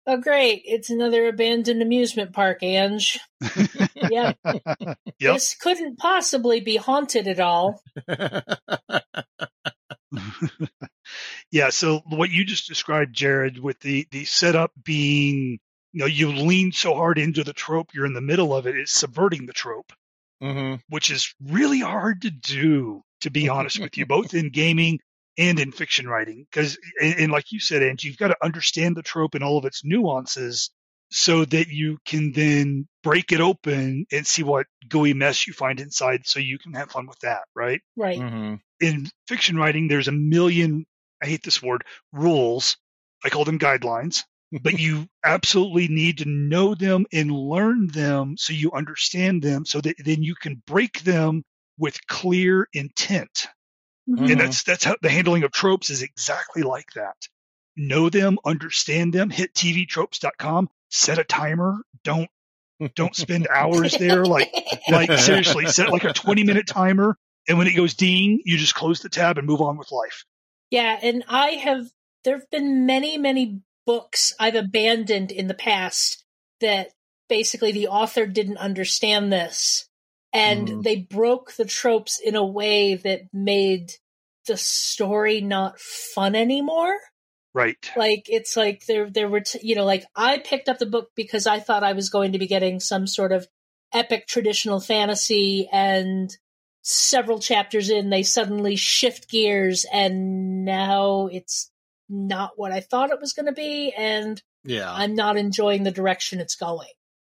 oh 0.07 0.17
great 0.17 0.61
it's 0.65 0.89
another 0.89 1.27
abandoned 1.27 1.81
amusement 1.81 2.33
park 2.33 2.63
ange 2.63 3.19
yeah 3.95 4.33
Yep. 5.19 5.33
this 5.33 5.55
couldn't 5.55 5.97
possibly 5.97 6.59
be 6.61 6.75
haunted 6.77 7.27
at 7.27 7.39
all 7.39 7.81
yeah. 11.51 11.69
So 11.69 12.01
what 12.09 12.29
you 12.29 12.43
just 12.45 12.67
described, 12.67 13.13
Jared, 13.15 13.59
with 13.59 13.79
the 13.79 14.07
the 14.11 14.25
setup 14.25 14.71
being, 14.83 15.59
you 15.93 15.99
know, 15.99 16.05
you 16.05 16.31
lean 16.31 16.71
so 16.71 16.93
hard 16.95 17.17
into 17.17 17.43
the 17.43 17.53
trope, 17.53 17.93
you're 17.93 18.05
in 18.05 18.13
the 18.13 18.21
middle 18.21 18.55
of 18.55 18.67
it. 18.67 18.75
It's 18.77 18.91
subverting 18.91 19.45
the 19.45 19.53
trope, 19.53 19.91
hmm 20.41 20.75
which 20.89 21.11
is 21.11 21.33
really 21.43 21.79
hard 21.79 22.21
to 22.23 22.31
do. 22.31 23.01
To 23.21 23.29
be 23.31 23.49
honest 23.49 23.79
with 23.79 23.97
you, 23.97 24.05
both 24.05 24.33
in 24.33 24.49
gaming 24.49 24.99
and 25.37 25.59
in 25.59 25.71
fiction 25.71 26.07
writing, 26.07 26.45
because 26.49 26.77
and, 27.01 27.19
and 27.19 27.31
like 27.31 27.51
you 27.51 27.59
said, 27.59 27.83
Angie, 27.83 28.07
you've 28.07 28.17
got 28.17 28.29
to 28.29 28.37
understand 28.43 28.95
the 28.95 29.03
trope 29.03 29.35
and 29.35 29.43
all 29.43 29.57
of 29.57 29.65
its 29.65 29.83
nuances 29.83 30.69
so 31.09 31.45
that 31.45 31.69
you 31.69 31.97
can 32.05 32.33
then 32.33 32.87
break 33.01 33.31
it 33.31 33.39
open 33.39 34.05
and 34.11 34.27
see 34.27 34.43
what 34.43 34.67
gooey 34.89 35.13
mess 35.13 35.47
you 35.47 35.53
find 35.53 35.79
inside 35.79 36.25
so 36.25 36.37
you 36.39 36.59
can 36.59 36.73
have 36.73 36.91
fun 36.91 37.07
with 37.07 37.19
that, 37.19 37.43
right? 37.55 37.81
right 37.95 38.19
hmm 38.19 38.55
in 38.79 39.07
fiction 39.27 39.57
writing, 39.57 39.87
there's 39.87 40.07
a 40.07 40.11
million, 40.13 40.85
I 41.21 41.27
hate 41.27 41.43
this 41.43 41.61
word, 41.61 41.83
rules. 42.11 42.77
I 43.23 43.29
call 43.29 43.45
them 43.45 43.59
guidelines, 43.59 44.23
but 44.51 44.73
you 44.79 45.07
absolutely 45.23 45.87
need 45.87 46.19
to 46.19 46.25
know 46.25 46.75
them 46.75 47.05
and 47.11 47.31
learn 47.31 47.87
them 47.87 48.35
so 48.37 48.53
you 48.53 48.71
understand 48.71 49.41
them 49.41 49.65
so 49.65 49.81
that 49.81 49.95
then 50.03 50.23
you 50.23 50.35
can 50.35 50.61
break 50.67 51.01
them 51.03 51.43
with 51.77 52.05
clear 52.07 52.67
intent. 52.73 53.47
Mhm. 54.09 54.17
Mhm. 54.19 54.31
And 54.31 54.41
that's, 54.41 54.63
that's 54.63 54.83
how 54.83 54.95
the 55.01 55.09
handling 55.09 55.43
of 55.43 55.51
tropes 55.51 55.89
is 55.89 56.01
exactly 56.01 56.63
like 56.63 56.91
that. 56.95 57.15
Know 57.75 58.09
them, 58.09 58.39
understand 58.45 59.13
them, 59.13 59.29
hit 59.29 59.53
tvtropes.com, 59.53 60.69
set 60.89 61.19
a 61.19 61.23
timer. 61.23 61.77
Don't, 62.03 62.29
don't 62.95 63.15
spend 63.15 63.47
hours 63.47 63.93
there. 63.97 64.25
Like, 64.25 64.51
like 64.89 65.11
seriously, 65.19 65.65
set 65.67 65.91
like 65.91 66.03
a 66.03 66.13
20 66.13 66.43
minute 66.43 66.67
timer. 66.67 67.17
And 67.47 67.57
when 67.57 67.67
it 67.67 67.75
goes 67.75 67.93
ding, 67.93 68.41
you 68.45 68.57
just 68.57 68.75
close 68.75 69.01
the 69.01 69.09
tab 69.09 69.37
and 69.37 69.47
move 69.47 69.61
on 69.61 69.77
with 69.77 69.91
life. 69.91 70.25
Yeah, 70.69 70.99
and 71.01 71.23
I 71.29 71.51
have 71.51 71.87
there 72.23 72.37
have 72.37 72.49
been 72.49 72.85
many, 72.85 73.17
many 73.17 73.61
books 73.85 74.33
I've 74.39 74.55
abandoned 74.55 75.31
in 75.31 75.47
the 75.47 75.53
past 75.53 76.23
that 76.59 76.89
basically 77.29 77.71
the 77.71 77.87
author 77.87 78.25
didn't 78.25 78.57
understand 78.57 79.31
this 79.31 79.86
and 80.37 80.67
Mhm. 80.67 80.83
they 80.83 80.95
broke 80.97 81.53
the 81.53 81.65
tropes 81.65 82.19
in 82.19 82.35
a 82.35 82.45
way 82.45 82.95
that 82.95 83.21
made 83.33 83.91
the 84.45 84.57
story 84.57 85.41
not 85.41 85.79
fun 85.79 86.35
anymore. 86.35 86.95
Right. 87.53 87.77
Like 87.95 88.25
it's 88.29 88.55
like 88.55 88.85
there 88.85 89.09
there 89.09 89.27
were 89.29 89.41
t- 89.41 89.59
you 89.63 89.75
know 89.75 89.85
like 89.85 90.05
I 90.15 90.37
picked 90.37 90.69
up 90.69 90.77
the 90.77 90.85
book 90.85 91.09
because 91.15 91.47
I 91.47 91.59
thought 91.59 91.83
I 91.83 91.93
was 91.93 92.09
going 92.09 92.33
to 92.33 92.39
be 92.39 92.47
getting 92.47 92.79
some 92.79 93.07
sort 93.07 93.31
of 93.31 93.47
epic 93.93 94.27
traditional 94.27 94.79
fantasy 94.79 95.67
and 95.71 96.29
several 96.83 97.39
chapters 97.39 97.89
in 97.89 98.09
they 98.09 98.23
suddenly 98.23 98.75
shift 98.75 99.29
gears 99.29 99.85
and 99.91 100.63
now 100.65 101.27
it's 101.31 101.71
not 102.09 102.51
what 102.57 102.71
I 102.71 102.79
thought 102.79 103.11
it 103.11 103.19
was 103.19 103.33
going 103.33 103.47
to 103.47 103.51
be 103.53 103.91
and 103.97 104.41
Yeah. 104.63 104.93
I'm 104.93 105.15
not 105.15 105.35
enjoying 105.37 105.83
the 105.83 105.91
direction 105.91 106.39
it's 106.39 106.55
going. 106.55 106.87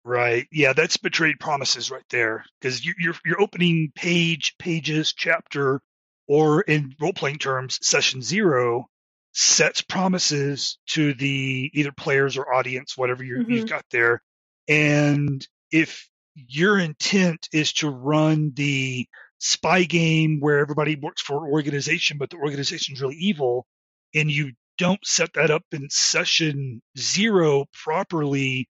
Right. 0.09 0.47
Yeah, 0.51 0.73
that's 0.73 0.97
betrayed 0.97 1.39
promises 1.39 1.91
right 1.91 2.05
there. 2.09 2.43
Because 2.59 2.83
you, 2.83 2.95
your 2.97 3.13
your 3.23 3.39
opening 3.39 3.91
page, 3.93 4.55
pages, 4.57 5.13
chapter, 5.13 5.81
or 6.27 6.61
in 6.61 6.95
role 6.99 7.13
playing 7.13 7.37
terms, 7.37 7.77
session 7.85 8.23
zero 8.23 8.87
sets 9.33 9.83
promises 9.83 10.79
to 10.87 11.13
the 11.13 11.69
either 11.75 11.91
players 11.91 12.37
or 12.37 12.51
audience, 12.51 12.97
whatever 12.97 13.23
you 13.23 13.35
Mhm. 13.35 13.51
you've 13.51 13.69
got 13.69 13.85
there. 13.91 14.23
And 14.67 15.47
if 15.71 16.09
your 16.35 16.79
intent 16.79 17.47
is 17.53 17.71
to 17.73 17.89
run 17.91 18.51
the 18.55 19.07
spy 19.37 19.83
game 19.83 20.39
where 20.39 20.57
everybody 20.57 20.95
works 20.95 21.21
for 21.21 21.45
an 21.45 21.51
organization, 21.51 22.17
but 22.17 22.31
the 22.31 22.37
organization's 22.37 22.99
really 22.99 23.17
evil, 23.17 23.67
and 24.15 24.31
you 24.31 24.53
don't 24.79 25.05
set 25.05 25.33
that 25.33 25.51
up 25.51 25.65
in 25.71 25.87
session 25.91 26.81
zero 26.97 27.65
properly, 27.83 28.67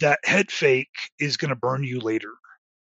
that 0.00 0.18
head 0.24 0.50
fake 0.50 1.10
is 1.18 1.36
going 1.36 1.50
to 1.50 1.56
burn 1.56 1.84
you 1.84 2.00
later. 2.00 2.30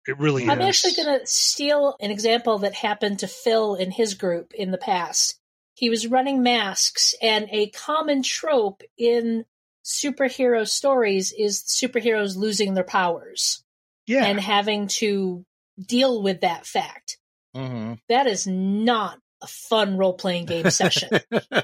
It 0.07 0.19
really 0.19 0.45
is. 0.45 0.49
I'm 0.51 0.61
is. 0.61 0.67
actually 0.67 1.03
going 1.05 1.21
to 1.21 1.27
steal 1.27 1.97
an 2.01 2.11
example 2.11 2.59
that 2.59 2.75
happened 2.75 3.21
to 3.21 3.29
Phil 3.29 3.75
in 3.75 3.91
his 3.91 4.15
group 4.15 4.53
in 4.55 4.71
the 4.71 4.79
past. 4.79 5.39
He 5.75 5.91
was 5.91 6.07
running 6.07 6.43
masks, 6.43 7.15
and 7.21 7.49
a 7.51 7.71
common 7.71 8.23
trope 8.23 8.83
in 8.97 9.45
superhero 9.85 10.69
stories 10.69 11.33
is 11.37 11.63
superheroes 11.63 12.37
losing 12.37 12.75
their 12.75 12.85
powers 12.85 13.65
yeah. 14.07 14.25
and 14.25 14.39
having 14.41 14.87
to 14.87 15.45
deal 15.85 16.23
with 16.23 16.43
that 16.43 16.67
fact. 16.67 17.19
hmm 17.55 17.95
That 18.09 18.27
is 18.27 18.47
not 18.47 19.19
a 19.43 19.47
fun 19.47 19.99
role 19.99 20.15
playing 20.15 20.47
game 20.47 20.71
session. 20.71 21.11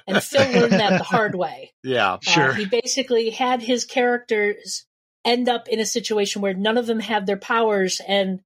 And 0.07 0.22
Phil 0.22 0.61
learned 0.61 0.72
that 0.72 0.98
the 0.98 1.05
hard 1.09 1.35
way. 1.35 1.72
yeah. 1.85 2.14
Uh, 2.14 2.18
Sure. 2.20 2.53
he 2.53 2.66
basically 2.66 3.31
had 3.31 3.62
his 3.62 3.85
characters 3.85 4.87
end 5.24 5.48
up 5.48 5.68
in 5.68 5.80
a 5.80 5.87
situation 5.87 6.42
where 6.42 6.54
none 6.54 6.78
of 6.78 6.87
them 6.87 7.00
had 7.00 7.26
their 7.26 7.37
powers 7.37 8.00
and 8.06 8.40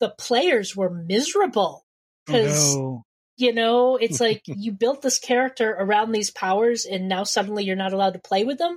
the 0.00 0.08
players 0.08 0.74
were 0.76 0.90
miserable 0.90 1.84
because 2.26 2.74
Oh, 2.76 2.80
no. 2.80 3.02
you 3.36 3.52
know 3.52 3.96
it's 3.96 4.20
like 4.20 4.42
you 4.46 4.72
built 4.72 5.02
this 5.02 5.18
character 5.18 5.70
around 5.70 6.12
these 6.12 6.30
powers 6.30 6.84
and 6.86 7.08
now 7.08 7.24
suddenly 7.24 7.64
you're 7.64 7.76
not 7.76 7.92
allowed 7.92 8.14
to 8.14 8.18
play 8.18 8.44
with 8.44 8.58
them 8.58 8.76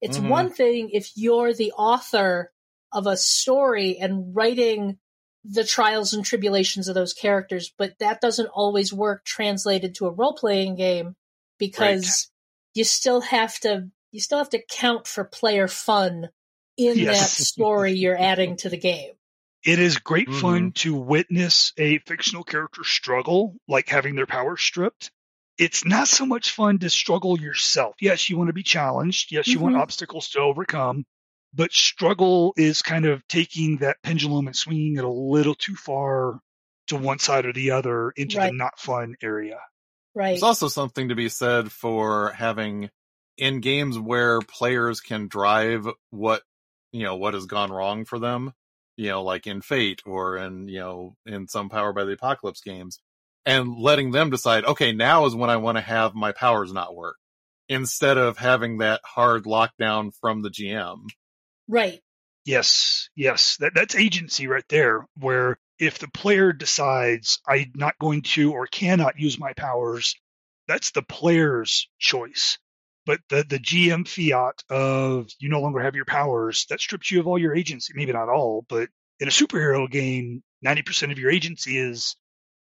it's 0.00 0.18
Mhm. 0.18 0.28
one 0.28 0.50
thing 0.50 0.90
if 0.92 1.10
you're 1.16 1.52
the 1.52 1.72
author 1.72 2.52
of 2.92 3.06
a 3.06 3.16
story 3.16 3.98
and 3.98 4.34
writing 4.34 4.98
the 5.44 5.64
trials 5.64 6.12
and 6.14 6.24
tribulations 6.24 6.88
of 6.88 6.94
those 6.94 7.12
characters 7.12 7.72
but 7.76 7.98
that 7.98 8.20
doesn't 8.20 8.46
always 8.48 8.92
work 8.92 9.24
translated 9.24 9.94
to 9.94 10.06
a 10.06 10.10
role-playing 10.12 10.74
game 10.74 11.14
because 11.58 12.30
you 12.74 12.84
still 12.84 13.20
have 13.20 13.58
to 13.60 13.88
you 14.10 14.20
still 14.20 14.38
have 14.38 14.50
to 14.50 14.62
count 14.70 15.06
for 15.06 15.24
player 15.24 15.68
fun 15.68 16.28
in 16.78 16.96
Yes. 16.98 17.18
that 17.36 17.44
story 17.44 17.92
you're 17.92 18.18
adding 18.18 18.56
to 18.58 18.68
the 18.70 18.78
game 18.78 19.12
It 19.64 19.78
is 19.80 19.98
great 19.98 20.28
Mm-hmm. 20.28 20.40
fun 20.40 20.72
to 20.76 20.94
witness 20.94 21.72
a 21.76 21.98
fictional 21.98 22.44
character 22.44 22.84
struggle, 22.84 23.56
like 23.66 23.88
having 23.88 24.14
their 24.14 24.26
power 24.26 24.56
stripped. 24.56 25.10
It's 25.58 25.84
not 25.84 26.06
so 26.08 26.24
much 26.24 26.52
fun 26.52 26.78
to 26.78 26.88
struggle 26.90 27.38
yourself. 27.40 27.96
Yes, 28.00 28.30
you 28.30 28.38
want 28.38 28.48
to 28.48 28.52
be 28.54 28.62
challenged. 28.62 29.32
Yes, 29.32 29.48
you 29.48 29.58
want 29.58 29.74
Mhm. 29.74 29.80
obstacles 29.80 30.30
to 30.30 30.38
overcome. 30.40 31.04
But 31.52 31.72
struggle 31.72 32.54
is 32.56 32.82
kind 32.82 33.06
of 33.06 33.26
taking 33.26 33.78
that 33.78 33.96
pendulum 34.04 34.46
and 34.46 34.54
swinging 34.56 34.96
it 34.96 35.04
a 35.04 35.08
little 35.08 35.56
too 35.56 35.74
far 35.74 36.40
to 36.86 36.96
one 36.96 37.18
side 37.18 37.44
or 37.46 37.52
the 37.52 37.72
other 37.72 38.10
into 38.12 38.36
Right. 38.38 38.52
the 38.52 38.56
not 38.56 38.78
fun 38.78 39.16
area. 39.22 39.58
right 40.14 40.30
There's 40.30 40.42
also 40.44 40.68
something 40.68 41.08
to 41.10 41.14
be 41.16 41.28
said 41.28 41.72
for 41.72 42.30
having 42.30 42.90
in 43.36 43.60
games 43.60 43.98
where 43.98 44.40
players 44.40 45.00
can 45.00 45.28
drive 45.28 45.86
what 46.10 46.42
you 46.92 47.04
know 47.04 47.16
what 47.16 47.34
has 47.34 47.46
gone 47.46 47.70
wrong 47.70 48.04
for 48.04 48.18
them, 48.18 48.52
you 48.96 49.08
know, 49.08 49.22
like 49.22 49.46
in 49.46 49.60
Fate 49.60 50.02
or 50.06 50.36
in 50.36 50.68
you 50.68 50.80
know 50.80 51.16
in 51.26 51.48
some 51.48 51.68
Power 51.68 51.92
by 51.92 52.04
the 52.04 52.12
Apocalypse 52.12 52.60
games, 52.60 53.00
and 53.46 53.76
letting 53.76 54.10
them 54.10 54.30
decide, 54.30 54.64
okay, 54.64 54.92
now 54.92 55.26
is 55.26 55.34
when 55.34 55.50
I 55.50 55.56
want 55.56 55.78
to 55.78 55.82
have 55.82 56.14
my 56.14 56.32
powers 56.32 56.72
not 56.72 56.94
work, 56.94 57.16
instead 57.68 58.18
of 58.18 58.38
having 58.38 58.78
that 58.78 59.00
hard 59.04 59.44
lockdown 59.44 60.12
from 60.20 60.42
the 60.42 60.50
GM. 60.50 61.08
right 61.68 62.00
Yes, 62.48 63.10
yes, 63.14 63.58
that 63.58 63.72
that's 63.74 63.94
agency 63.94 64.46
right 64.46 64.64
there. 64.70 65.06
Where 65.18 65.58
if 65.78 65.98
the 65.98 66.08
player 66.08 66.54
decides 66.54 67.40
I'm 67.46 67.72
not 67.74 67.98
going 67.98 68.22
to 68.22 68.52
or 68.54 68.66
cannot 68.66 69.18
use 69.18 69.38
my 69.38 69.52
powers, 69.52 70.16
that's 70.66 70.92
the 70.92 71.02
player's 71.02 71.90
choice. 71.98 72.58
But 73.08 73.20
the 73.30 73.42
the 73.42 73.58
GM 73.58 74.06
fiat 74.06 74.62
of 74.68 75.30
you 75.38 75.48
no 75.48 75.62
longer 75.62 75.80
have 75.80 75.96
your 75.96 76.04
powers 76.04 76.66
that 76.68 76.78
strips 76.78 77.10
you 77.10 77.20
of 77.20 77.26
all 77.26 77.38
your 77.38 77.56
agency. 77.56 77.94
Maybe 77.96 78.12
not 78.12 78.28
all, 78.28 78.66
but 78.68 78.90
in 79.18 79.28
a 79.28 79.30
superhero 79.30 79.90
game, 79.90 80.42
ninety 80.60 80.82
percent 80.82 81.10
of 81.10 81.18
your 81.18 81.30
agency 81.30 81.78
is 81.78 82.16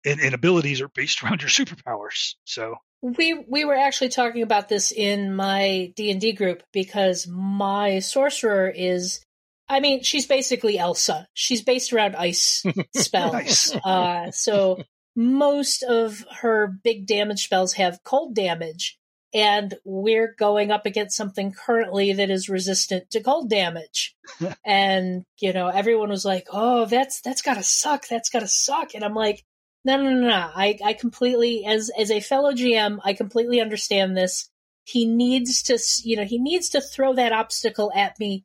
and, 0.06 0.18
and 0.18 0.34
abilities 0.34 0.80
are 0.80 0.88
based 0.88 1.22
around 1.22 1.42
your 1.42 1.50
superpowers. 1.50 2.36
So 2.44 2.76
we 3.02 3.34
we 3.34 3.66
were 3.66 3.74
actually 3.74 4.08
talking 4.08 4.40
about 4.40 4.70
this 4.70 4.92
in 4.92 5.36
my 5.36 5.92
d&d 5.94 6.32
group 6.32 6.62
because 6.72 7.26
my 7.26 7.98
sorcerer 7.98 8.68
is 8.68 9.24
i 9.68 9.80
mean 9.80 10.02
she's 10.02 10.26
basically 10.26 10.78
elsa 10.78 11.26
she's 11.32 11.62
based 11.62 11.92
around 11.92 12.14
ice 12.14 12.62
spells 12.94 13.32
Nice. 13.32 13.74
uh, 13.84 14.30
so 14.30 14.82
most 15.16 15.82
of 15.82 16.24
her 16.40 16.66
big 16.84 17.06
damage 17.06 17.44
spells 17.44 17.74
have 17.74 18.02
cold 18.04 18.34
damage 18.34 18.98
and 19.32 19.74
we're 19.84 20.34
going 20.38 20.70
up 20.70 20.86
against 20.86 21.16
something 21.16 21.52
currently 21.52 22.12
that 22.12 22.30
is 22.30 22.48
resistant 22.48 23.10
to 23.10 23.20
cold 23.20 23.48
damage 23.48 24.16
and 24.64 25.24
you 25.38 25.52
know 25.52 25.68
everyone 25.68 26.08
was 26.08 26.24
like 26.24 26.46
oh 26.52 26.84
that's 26.86 27.20
that's 27.20 27.42
gotta 27.42 27.62
suck 27.62 28.06
that's 28.08 28.30
gotta 28.30 28.48
suck 28.48 28.94
and 28.94 29.04
i'm 29.04 29.14
like 29.14 29.44
no, 29.84 29.96
no, 29.96 30.10
no, 30.10 30.28
no. 30.28 30.50
I, 30.54 30.78
I 30.84 30.92
completely, 30.92 31.64
as 31.64 31.90
as 31.98 32.10
a 32.10 32.20
fellow 32.20 32.52
GM, 32.52 32.98
I 33.04 33.14
completely 33.14 33.60
understand 33.60 34.16
this. 34.16 34.48
He 34.84 35.06
needs 35.06 35.62
to, 35.64 35.78
you 36.06 36.16
know, 36.16 36.24
he 36.24 36.38
needs 36.38 36.70
to 36.70 36.80
throw 36.80 37.14
that 37.14 37.32
obstacle 37.32 37.92
at 37.94 38.18
me 38.18 38.44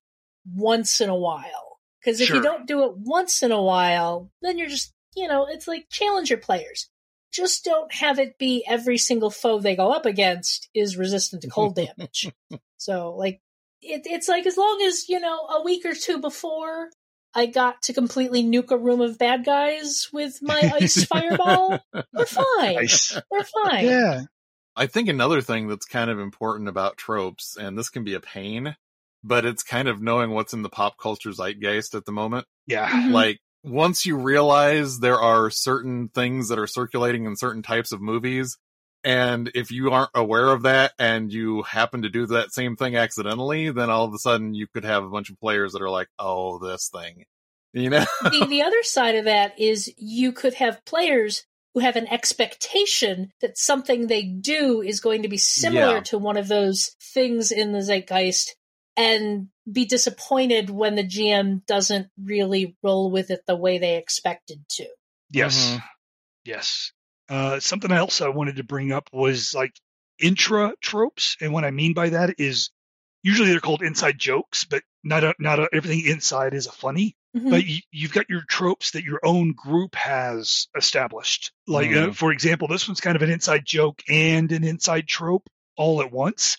once 0.53 1.01
in 1.01 1.09
a 1.09 1.15
while. 1.15 1.79
Because 1.99 2.21
if 2.21 2.29
you 2.29 2.41
don't 2.41 2.67
do 2.67 2.83
it 2.83 2.97
once 2.97 3.41
in 3.41 3.51
a 3.51 3.61
while, 3.61 4.29
then 4.41 4.59
you're 4.59 4.69
just, 4.69 4.93
you 5.15 5.27
know, 5.27 5.47
it's 5.49 5.67
like 5.67 5.89
challenge 5.89 6.29
your 6.29 6.39
players. 6.39 6.87
Just 7.35 7.65
don't 7.65 7.93
have 7.93 8.17
it 8.19 8.37
be 8.37 8.63
every 8.67 8.97
single 8.97 9.29
foe 9.29 9.59
they 9.59 9.75
go 9.75 9.91
up 9.91 10.05
against 10.05 10.69
is 10.73 10.95
resistant 10.95 11.41
to 11.41 11.49
cold 11.49 11.75
damage. 11.97 12.31
So, 12.77 13.13
like, 13.15 13.41
it, 13.81 14.03
it's 14.05 14.27
like 14.29 14.45
as 14.45 14.57
long 14.57 14.81
as 14.87 15.09
you 15.09 15.19
know 15.19 15.39
a 15.47 15.61
week 15.63 15.85
or 15.85 15.93
two 15.93 16.19
before 16.19 16.89
I 17.33 17.47
got 17.47 17.81
to 17.83 17.93
completely 17.93 18.41
nuke 18.43 18.71
a 18.71 18.77
room 18.77 19.01
of 19.01 19.17
bad 19.17 19.43
guys 19.43 20.07
with 20.13 20.39
my 20.41 20.59
ice 20.81 21.03
fireball, 21.03 21.79
we're 22.13 22.25
fine. 22.25 22.75
nice. 22.75 23.19
We're 23.29 23.43
fine. 23.43 23.85
Yeah. 23.85 24.21
I 24.77 24.87
think 24.87 25.09
another 25.09 25.41
thing 25.41 25.67
that's 25.67 25.85
kind 25.85 26.09
of 26.09 26.19
important 26.19 26.69
about 26.69 26.97
tropes, 26.97 27.57
and 27.57 27.77
this 27.77 27.89
can 27.89 28.03
be 28.05 28.13
a 28.13 28.19
pain, 28.21 28.75
but 29.23 29.45
it's 29.45 29.63
kind 29.63 29.87
of 29.89 30.01
knowing 30.01 30.31
what's 30.31 30.53
in 30.53 30.61
the 30.61 30.69
pop 30.69 30.97
culture 30.97 31.31
zeitgeist 31.31 31.95
at 31.95 32.05
the 32.05 32.11
moment. 32.11 32.47
Yeah. 32.67 32.89
Mhm. 32.89 33.11
Like, 33.11 33.39
once 33.65 34.05
you 34.05 34.15
realize 34.15 34.99
there 34.99 35.19
are 35.19 35.49
certain 35.49 36.09
things 36.09 36.49
that 36.49 36.59
are 36.59 36.67
circulating 36.67 37.25
in 37.25 37.35
certain 37.35 37.61
types 37.63 37.91
of 37.91 38.01
movies, 38.01 38.57
and 39.03 39.51
if 39.53 39.71
you 39.71 39.91
aren't 39.91 40.11
aware 40.15 40.49
of 40.49 40.63
that 40.63 40.93
and 40.97 41.31
you 41.31 41.61
happen 41.63 42.01
to 42.03 42.09
do 42.09 42.25
that 42.27 42.53
same 42.53 42.75
thing 42.75 42.95
accidentally, 42.95 43.71
then 43.71 43.89
all 43.89 44.05
of 44.05 44.13
a 44.13 44.17
sudden 44.17 44.53
you 44.53 44.67
could 44.67 44.83
have 44.83 45.03
a 45.03 45.09
bunch 45.09 45.29
of 45.29 45.39
players 45.39 45.73
that 45.73 45.81
are 45.81 45.89
like, 45.89 46.07
oh, 46.17 46.57
this 46.59 46.89
thing. 46.89 47.25
You 47.73 47.89
know? 47.89 48.05
the, 48.23 48.45
the 48.47 48.63
other 48.63 48.81
side 48.83 49.15
of 49.15 49.25
that 49.25 49.59
is 49.59 49.93
you 49.97 50.31
could 50.31 50.55
have 50.55 50.83
players 50.85 51.45
who 51.73 51.81
have 51.81 51.97
an 51.97 52.07
expectation 52.07 53.31
that 53.41 53.57
something 53.57 54.07
they 54.07 54.23
do 54.23 54.81
is 54.81 54.99
going 55.01 55.21
to 55.23 55.27
be 55.27 55.37
similar 55.37 55.95
Yeah. 55.95 56.01
to 56.01 56.17
one 56.17 56.37
of 56.37 56.47
those 56.47 56.95
things 57.13 57.51
in 57.51 57.73
the 57.73 57.81
zeitgeist 57.81 58.55
and 58.97 59.47
be 59.71 59.85
disappointed 59.85 60.69
when 60.69 60.95
the 60.95 61.03
GM 61.03 61.65
doesn't 61.65 62.07
really 62.21 62.75
roll 62.83 63.11
with 63.11 63.31
it 63.31 63.41
the 63.47 63.55
way 63.55 63.77
they 63.77 63.97
expected 63.97 64.63
to. 64.69 64.87
Yes. 65.31 65.71
Mhm. 65.71 65.83
Yes. 66.45 66.91
Uh, 67.27 67.59
something 67.59 67.91
else 67.91 68.21
I 68.21 68.29
wanted 68.29 68.57
to 68.57 68.63
bring 68.63 68.91
up 68.91 69.09
was 69.11 69.55
like 69.55 69.73
intra 70.19 70.73
tropes, 70.81 71.35
and 71.41 71.51
what 71.51 71.65
I 71.65 71.71
mean 71.71 71.93
by 71.93 72.09
that 72.09 72.35
is 72.39 72.69
usually 73.23 73.49
they're 73.49 73.59
called 73.59 73.81
inside 73.81 74.19
jokes, 74.19 74.65
but 74.65 74.83
not 75.03 75.23
a, 75.23 75.33
not 75.39 75.59
a, 75.59 75.67
everything 75.73 76.05
inside 76.05 76.53
is 76.53 76.67
a 76.67 76.71
funny. 76.71 77.15
Mhm. 77.35 77.49
But 77.49 77.65
you, 77.65 77.79
you've 77.91 78.13
got 78.13 78.29
your 78.29 78.43
tropes 78.47 78.91
that 78.91 79.03
your 79.03 79.19
own 79.23 79.53
group 79.53 79.95
has 79.95 80.67
established. 80.77 81.51
Like 81.67 81.89
uh, 81.89 82.07
Mhm. 82.09 82.15
for 82.15 82.31
example, 82.31 82.67
this 82.67 82.87
one's 82.87 83.01
kind 83.01 83.15
of 83.15 83.23
an 83.23 83.31
inside 83.31 83.65
joke 83.65 84.03
and 84.07 84.51
an 84.51 84.63
inside 84.63 85.07
trope 85.07 85.49
all 85.75 86.01
at 86.01 86.11
once. 86.11 86.57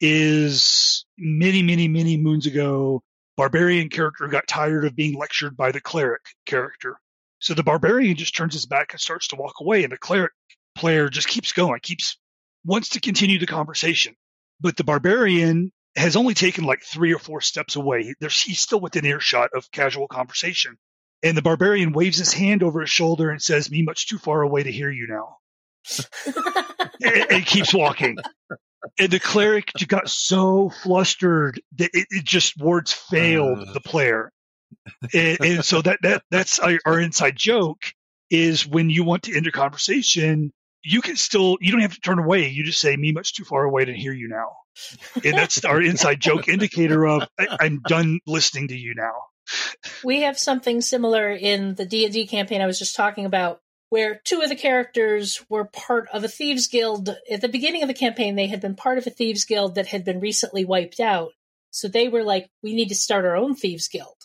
Is 0.00 1.04
many 1.18 1.62
many 1.62 1.88
many 1.88 2.16
moons 2.16 2.46
ago, 2.46 3.02
barbarian 3.36 3.88
character 3.88 4.26
got 4.28 4.46
tired 4.46 4.84
of 4.84 4.96
being 4.96 5.18
lectured 5.18 5.56
by 5.56 5.72
the 5.72 5.80
cleric 5.80 6.22
character. 6.46 6.96
So 7.40 7.54
the 7.54 7.62
barbarian 7.62 8.16
just 8.16 8.36
turns 8.36 8.54
his 8.54 8.66
back 8.66 8.92
and 8.92 9.00
starts 9.00 9.28
to 9.28 9.36
walk 9.36 9.60
away, 9.60 9.84
and 9.84 9.92
the 9.92 9.98
cleric 9.98 10.32
player 10.74 11.08
just 11.08 11.28
keeps 11.28 11.52
going, 11.52 11.80
keeps 11.80 12.16
wants 12.64 12.90
to 12.90 13.00
continue 13.00 13.38
the 13.38 13.46
conversation. 13.46 14.14
But 14.60 14.76
the 14.76 14.84
barbarian 14.84 15.72
has 15.96 16.16
only 16.16 16.34
taken 16.34 16.64
like 16.64 16.82
three 16.82 17.12
or 17.12 17.18
four 17.18 17.40
steps 17.40 17.76
away. 17.76 18.14
There's, 18.20 18.40
he's 18.40 18.60
still 18.60 18.80
within 18.80 19.04
earshot 19.04 19.50
of 19.54 19.70
casual 19.70 20.08
conversation. 20.08 20.76
And 21.22 21.36
the 21.36 21.42
barbarian 21.42 21.92
waves 21.92 22.18
his 22.18 22.32
hand 22.32 22.62
over 22.62 22.80
his 22.80 22.90
shoulder 22.90 23.30
and 23.30 23.42
says, 23.42 23.70
Me 23.70 23.82
much 23.82 24.08
too 24.08 24.18
far 24.18 24.42
away 24.42 24.62
to 24.62 24.70
hear 24.70 24.90
you 24.90 25.08
now. 25.08 25.38
and, 27.02 27.32
and 27.32 27.46
keeps 27.46 27.74
walking. 27.74 28.16
And 28.98 29.10
the 29.10 29.20
cleric 29.20 29.72
got 29.86 30.08
so 30.08 30.70
flustered 30.70 31.60
that 31.76 31.90
it, 31.94 32.06
it 32.10 32.24
just 32.24 32.56
words 32.58 32.92
failed 32.92 33.60
uh. 33.60 33.72
the 33.72 33.80
player. 33.80 34.32
And, 35.14 35.38
and, 35.40 35.64
so 35.64 35.82
that, 35.82 35.98
that 36.02 36.22
that's 36.30 36.58
our, 36.58 36.78
our 36.84 37.00
inside 37.00 37.36
joke 37.36 37.82
is 38.30 38.66
when 38.66 38.90
you 38.90 39.04
want 39.04 39.24
to 39.24 39.36
end 39.36 39.46
a 39.46 39.52
conversation, 39.52 40.52
you 40.82 41.00
can 41.00 41.16
still 41.16 41.58
you 41.60 41.72
don't 41.72 41.80
have 41.80 41.94
to 41.94 42.00
turn 42.00 42.18
away. 42.18 42.48
You 42.48 42.64
just 42.64 42.80
say 42.80 42.96
me 42.96 43.12
much 43.12 43.34
too 43.34 43.44
far 43.44 43.64
away 43.64 43.84
to 43.84 43.92
hear 43.92 44.12
you 44.12 44.28
now. 44.28 44.56
And 45.24 45.36
that's 45.36 45.64
our 45.64 45.82
inside 45.82 46.20
joke 46.20 46.48
indicator 46.48 47.06
of 47.06 47.28
I, 47.38 47.66
am 47.66 47.80
done 47.86 48.20
listening 48.26 48.68
to 48.68 48.76
you 48.76 48.94
now. 48.94 49.14
We 50.04 50.22
have 50.22 50.38
something 50.38 50.80
similar 50.80 51.30
in 51.30 51.74
the 51.74 51.86
D 51.86 52.04
and 52.04 52.12
D 52.12 52.26
campaign 52.26 52.60
I 52.60 52.66
was 52.66 52.78
just 52.78 52.94
talking 52.94 53.24
about, 53.24 53.60
where 53.90 54.20
two 54.24 54.40
of 54.42 54.48
the 54.48 54.56
characters 54.56 55.42
were 55.48 55.64
part 55.64 56.08
of 56.12 56.24
a 56.24 56.28
thieves 56.28 56.68
guild. 56.68 57.14
At 57.30 57.40
the 57.40 57.48
beginning 57.48 57.82
of 57.82 57.88
the 57.88 57.94
campaign, 57.94 58.36
they 58.36 58.46
had 58.46 58.60
been 58.60 58.76
part 58.76 58.98
of 58.98 59.06
a 59.06 59.10
thieves 59.10 59.44
guild 59.44 59.76
that 59.76 59.86
had 59.86 60.04
been 60.04 60.20
recently 60.20 60.64
wiped 60.64 61.00
out. 61.00 61.32
So 61.70 61.88
they 61.88 62.08
were 62.08 62.24
like, 62.24 62.48
we 62.62 62.74
need 62.74 62.88
to 62.88 62.94
start 62.94 63.24
our 63.24 63.36
own 63.36 63.54
thieves 63.54 63.88
guild. 63.88 64.16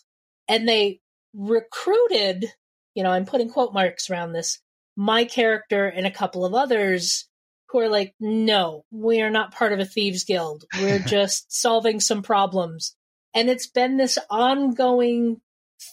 And 0.47 0.67
they 0.67 0.99
recruited, 1.34 2.45
you 2.93 3.04
know, 3.04 3.12
I'm 3.12 3.26
putting 3.26 3.49
quote 3.49 3.73
marks 3.73 4.10
around 4.10 4.34
this, 4.34 4.60
my 4.95 5.26
character 5.26 5.88
and 5.88 6.06
a 6.06 6.12
couple 6.12 6.45
of 6.45 6.54
others 6.54 7.28
who 7.69 7.80
are 7.80 7.89
like, 7.89 8.13
no, 8.19 8.86
we 8.91 9.21
are 9.21 9.32
not 9.32 9.54
part 9.54 9.73
of 9.73 9.80
a 9.80 9.86
thieves 9.86 10.26
guild. 10.26 10.65
We're 10.80 10.99
just 11.06 11.52
solving 11.52 11.99
some 11.99 12.21
problems. 12.21 12.95
And 13.34 13.49
it's 13.49 13.67
been 13.67 13.97
this 13.97 14.19
ongoing 14.30 15.41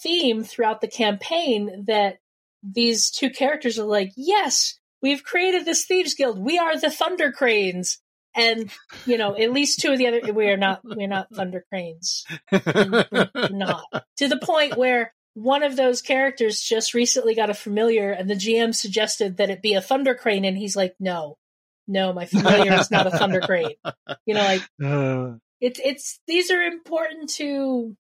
theme 0.03 0.45
throughout 0.45 0.81
the 0.81 0.89
campaign 0.89 1.85
that 1.87 2.19
these 2.63 3.11
two 3.11 3.31
characters 3.31 3.79
are 3.79 3.85
like, 3.85 4.13
yes, 4.17 4.79
we've 5.03 5.25
created 5.25 5.65
this 5.65 5.85
thieves 5.85 6.15
guild. 6.15 6.39
We 6.39 6.59
are 6.59 6.79
the 6.79 6.91
Thunder 6.91 7.33
Cranes. 7.33 7.99
And 8.37 8.71
you 9.07 9.19
know, 9.19 9.37
at 9.37 9.53
least 9.53 9.81
two 9.81 9.91
of 9.91 9.99
the 9.99 10.07
other 10.07 10.33
we 10.33 10.47
are 10.51 10.57
not 10.57 10.83
we're 10.85 11.09
not 11.09 11.35
Thunder 11.35 11.65
Cranes. 11.69 12.25
We're 12.53 13.07
not 13.51 13.85
to 14.19 14.29
the 14.29 14.39
point 14.41 14.77
where 14.77 15.13
one 15.35 15.63
of 15.63 15.77
those 15.77 16.03
characters 16.03 16.61
just 16.61 16.95
recently 16.95 17.35
got 17.35 17.51
a 17.51 17.55
familiar, 17.55 18.13
and 18.13 18.29
the 18.29 18.35
GM 18.35 18.75
suggested 18.75 19.37
that 19.37 19.51
it 19.51 19.63
be 19.63 19.75
a 19.75 19.81
Thunder 19.81 20.15
Crane, 20.15 20.45
and 20.45 20.57
he's 20.57 20.77
like, 20.77 20.95
"No, 21.01 21.39
no, 21.89 22.13
my 22.13 22.27
familiar 22.27 22.73
is 22.75 22.91
not 22.91 23.07
a 23.07 23.11
Thunder 23.11 23.41
Crane." 23.41 23.75
You 24.27 24.35
know, 24.35 24.43
like 24.43 24.63
uh. 24.85 25.37
it's 25.61 25.81
it's 25.83 26.21
these 26.27 26.51
are 26.51 26.63
important 26.63 27.31
to, 27.31 27.97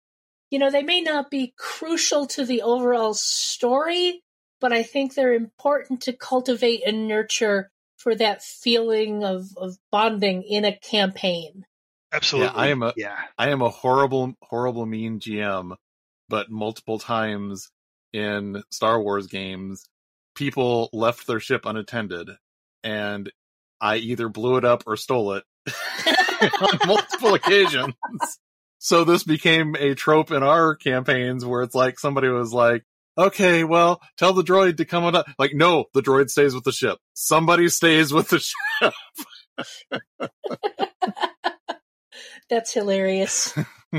you 0.50 0.58
know, 0.58 0.70
they 0.70 0.82
may 0.82 1.00
not 1.00 1.30
be 1.30 1.54
crucial 1.56 2.26
to 2.28 2.44
the 2.44 2.62
overall 2.62 3.14
story, 3.14 4.22
but 4.60 4.72
I 4.72 4.82
think 4.82 5.14
they're 5.14 5.34
important 5.34 6.02
to 6.02 6.12
cultivate 6.12 6.82
and 6.86 7.08
nurture 7.08 7.70
for 7.96 8.14
that 8.14 8.42
feeling 8.42 9.24
of 9.24 9.48
of 9.56 9.76
bonding 9.90 10.42
in 10.42 10.64
a 10.64 10.76
campaign. 10.76 11.66
Absolutely, 12.12 12.54
yeah, 12.54 12.60
I 12.60 12.68
am 12.68 12.82
a 12.82 12.92
yeah. 12.96 13.16
I 13.38 13.50
am 13.50 13.62
a 13.62 13.70
horrible, 13.70 14.34
horrible, 14.42 14.86
mean 14.86 15.20
GM 15.20 15.76
but 16.30 16.50
multiple 16.50 16.98
times 16.98 17.70
in 18.14 18.62
Star 18.70 19.02
Wars 19.02 19.26
games, 19.26 19.86
people 20.34 20.88
left 20.94 21.26
their 21.26 21.40
ship 21.40 21.66
unattended, 21.66 22.30
and 22.82 23.30
I 23.80 23.96
either 23.96 24.30
blew 24.30 24.56
it 24.56 24.64
up 24.64 24.84
or 24.86 24.96
stole 24.96 25.32
it 25.32 25.44
on 26.62 26.78
multiple 26.86 27.34
occasions. 27.34 27.94
So 28.78 29.04
this 29.04 29.24
became 29.24 29.76
a 29.78 29.94
trope 29.94 30.30
in 30.30 30.42
our 30.42 30.74
campaigns 30.74 31.44
where 31.44 31.62
it's 31.62 31.74
like 31.74 31.98
somebody 31.98 32.28
was 32.28 32.54
like, 32.54 32.84
okay, 33.20 33.64
well, 33.64 34.00
tell 34.16 34.32
the 34.32 34.42
droid 34.42 34.78
to 34.78 34.84
come 34.84 35.04
on. 35.04 35.14
up. 35.14 35.26
Like, 35.38 35.54
no, 35.54 35.86
the 35.94 36.02
droid 36.02 36.30
stays 36.30 36.54
with 36.54 36.64
the 36.64 36.72
ship. 36.72 36.98
Somebody 37.14 37.68
stays 37.68 38.12
with 38.12 38.28
the 38.28 38.40
ship. 38.40 38.94
That's 42.50 42.72
hilarious. 42.72 43.56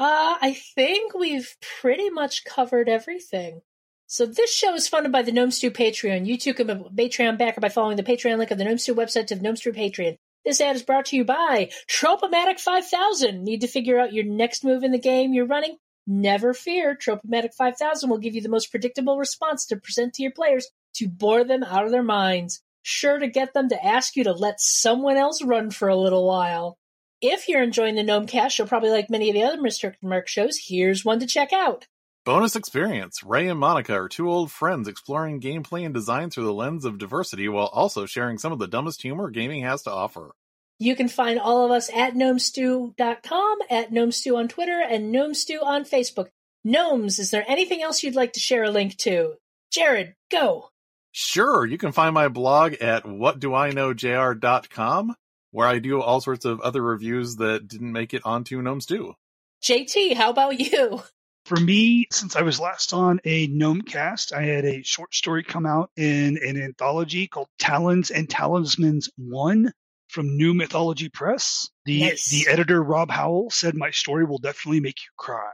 Uh, 0.00 0.38
I 0.40 0.56
think 0.76 1.12
we've 1.12 1.56
pretty 1.80 2.08
much 2.08 2.44
covered 2.44 2.88
everything. 2.88 3.62
So 4.06 4.26
this 4.26 4.54
show 4.54 4.72
is 4.74 4.86
funded 4.86 5.10
by 5.10 5.22
the 5.22 5.32
Gnome 5.32 5.50
Stew 5.50 5.72
Patreon. 5.72 6.24
You 6.24 6.38
too 6.38 6.54
can 6.54 6.68
be 6.68 7.08
Patreon 7.08 7.36
backer 7.36 7.60
by 7.60 7.68
following 7.68 7.96
the 7.96 8.04
Patreon 8.04 8.38
link 8.38 8.52
on 8.52 8.58
the 8.58 8.64
Gnome 8.64 8.78
Stew 8.78 8.94
website 8.94 9.26
to 9.26 9.34
the 9.34 9.42
Gnome 9.42 9.56
Stew 9.56 9.72
Patreon. 9.72 10.16
This 10.44 10.60
ad 10.60 10.76
is 10.76 10.84
brought 10.84 11.06
to 11.06 11.16
you 11.16 11.24
by 11.24 11.70
Tropomatic 11.90 12.60
5000. 12.60 13.42
Need 13.42 13.62
to 13.62 13.66
figure 13.66 13.98
out 13.98 14.12
your 14.12 14.24
next 14.24 14.62
move 14.62 14.84
in 14.84 14.92
the 14.92 14.98
game 14.98 15.34
you're 15.34 15.46
running? 15.46 15.76
Never 16.10 16.54
fear. 16.54 16.96
Tropomatic 16.96 17.52
5000 17.52 18.08
will 18.08 18.16
give 18.16 18.34
you 18.34 18.40
the 18.40 18.48
most 18.48 18.70
predictable 18.70 19.18
response 19.18 19.66
to 19.66 19.76
present 19.76 20.14
to 20.14 20.22
your 20.22 20.32
players 20.32 20.66
to 20.94 21.06
bore 21.06 21.44
them 21.44 21.62
out 21.62 21.84
of 21.84 21.90
their 21.90 22.02
minds. 22.02 22.62
Sure 22.80 23.18
to 23.18 23.28
get 23.28 23.52
them 23.52 23.68
to 23.68 23.84
ask 23.84 24.16
you 24.16 24.24
to 24.24 24.32
let 24.32 24.58
someone 24.58 25.18
else 25.18 25.42
run 25.42 25.70
for 25.70 25.86
a 25.86 25.96
little 25.96 26.26
while. 26.26 26.78
If 27.20 27.46
you're 27.46 27.62
enjoying 27.62 27.94
the 27.94 28.02
Gnome 28.02 28.26
Cast, 28.26 28.58
you'll 28.58 28.68
probably 28.68 28.88
like 28.88 29.10
many 29.10 29.28
of 29.28 29.34
the 29.34 29.42
other 29.42 29.58
Mr. 29.58 29.96
Mark 30.00 30.28
shows. 30.28 30.58
Here's 30.66 31.04
one 31.04 31.20
to 31.20 31.26
check 31.26 31.52
out. 31.52 31.86
Bonus 32.24 32.56
experience. 32.56 33.22
Ray 33.22 33.46
and 33.46 33.60
Monica 33.60 33.92
are 33.92 34.08
two 34.08 34.30
old 34.30 34.50
friends 34.50 34.88
exploring 34.88 35.42
gameplay 35.42 35.84
and 35.84 35.92
design 35.92 36.30
through 36.30 36.46
the 36.46 36.54
lens 36.54 36.86
of 36.86 36.96
diversity 36.96 37.50
while 37.50 37.66
also 37.66 38.06
sharing 38.06 38.38
some 38.38 38.52
of 38.52 38.58
the 38.58 38.66
dumbest 38.66 39.02
humor 39.02 39.28
gaming 39.28 39.62
has 39.62 39.82
to 39.82 39.90
offer. 39.90 40.30
You 40.78 40.94
can 40.94 41.08
find 41.08 41.40
all 41.40 41.64
of 41.64 41.72
us 41.72 41.90
at 41.92 42.14
gnomestew.com, 42.14 43.58
at 43.68 43.90
gnomestew 43.90 44.36
on 44.36 44.48
Twitter, 44.48 44.80
and 44.80 45.12
gnomestew 45.12 45.60
on 45.62 45.84
Facebook. 45.84 46.28
Gnomes, 46.64 47.18
is 47.18 47.30
there 47.30 47.44
anything 47.48 47.82
else 47.82 48.02
you'd 48.02 48.14
like 48.14 48.34
to 48.34 48.40
share 48.40 48.64
a 48.64 48.70
link 48.70 48.96
to? 48.98 49.34
Jared, 49.72 50.14
go. 50.30 50.70
Sure, 51.12 51.66
you 51.66 51.78
can 51.78 51.92
find 51.92 52.14
my 52.14 52.28
blog 52.28 52.74
at 52.74 53.04
whatdoiknowjr.com 53.04 55.14
where 55.50 55.66
I 55.66 55.78
do 55.78 56.00
all 56.00 56.20
sorts 56.20 56.44
of 56.44 56.60
other 56.60 56.82
reviews 56.82 57.36
that 57.36 57.66
didn't 57.66 57.92
make 57.92 58.14
it 58.14 58.22
onto 58.24 58.60
Gnome 58.60 58.80
Stew. 58.80 59.14
JT, 59.62 60.14
how 60.14 60.30
about 60.30 60.60
you? 60.60 61.02
For 61.46 61.56
me, 61.56 62.06
since 62.12 62.36
I 62.36 62.42
was 62.42 62.60
last 62.60 62.92
on 62.92 63.20
a 63.24 63.46
Gnome 63.46 63.82
cast, 63.82 64.34
I 64.34 64.42
had 64.42 64.66
a 64.66 64.82
short 64.82 65.14
story 65.14 65.42
come 65.42 65.64
out 65.64 65.90
in 65.96 66.38
an 66.44 66.60
anthology 66.60 67.26
called 67.26 67.48
Talons 67.58 68.10
and 68.10 68.28
Talismans 68.28 69.08
1 69.16 69.72
from 70.08 70.36
New 70.36 70.54
Mythology 70.54 71.08
Press. 71.08 71.68
The 71.84 72.00
nice. 72.00 72.28
the 72.28 72.50
editor 72.50 72.82
Rob 72.82 73.10
Howell 73.10 73.50
said 73.50 73.74
my 73.74 73.90
story 73.90 74.24
will 74.24 74.38
definitely 74.38 74.80
make 74.80 74.98
you 75.00 75.10
cry. 75.16 75.52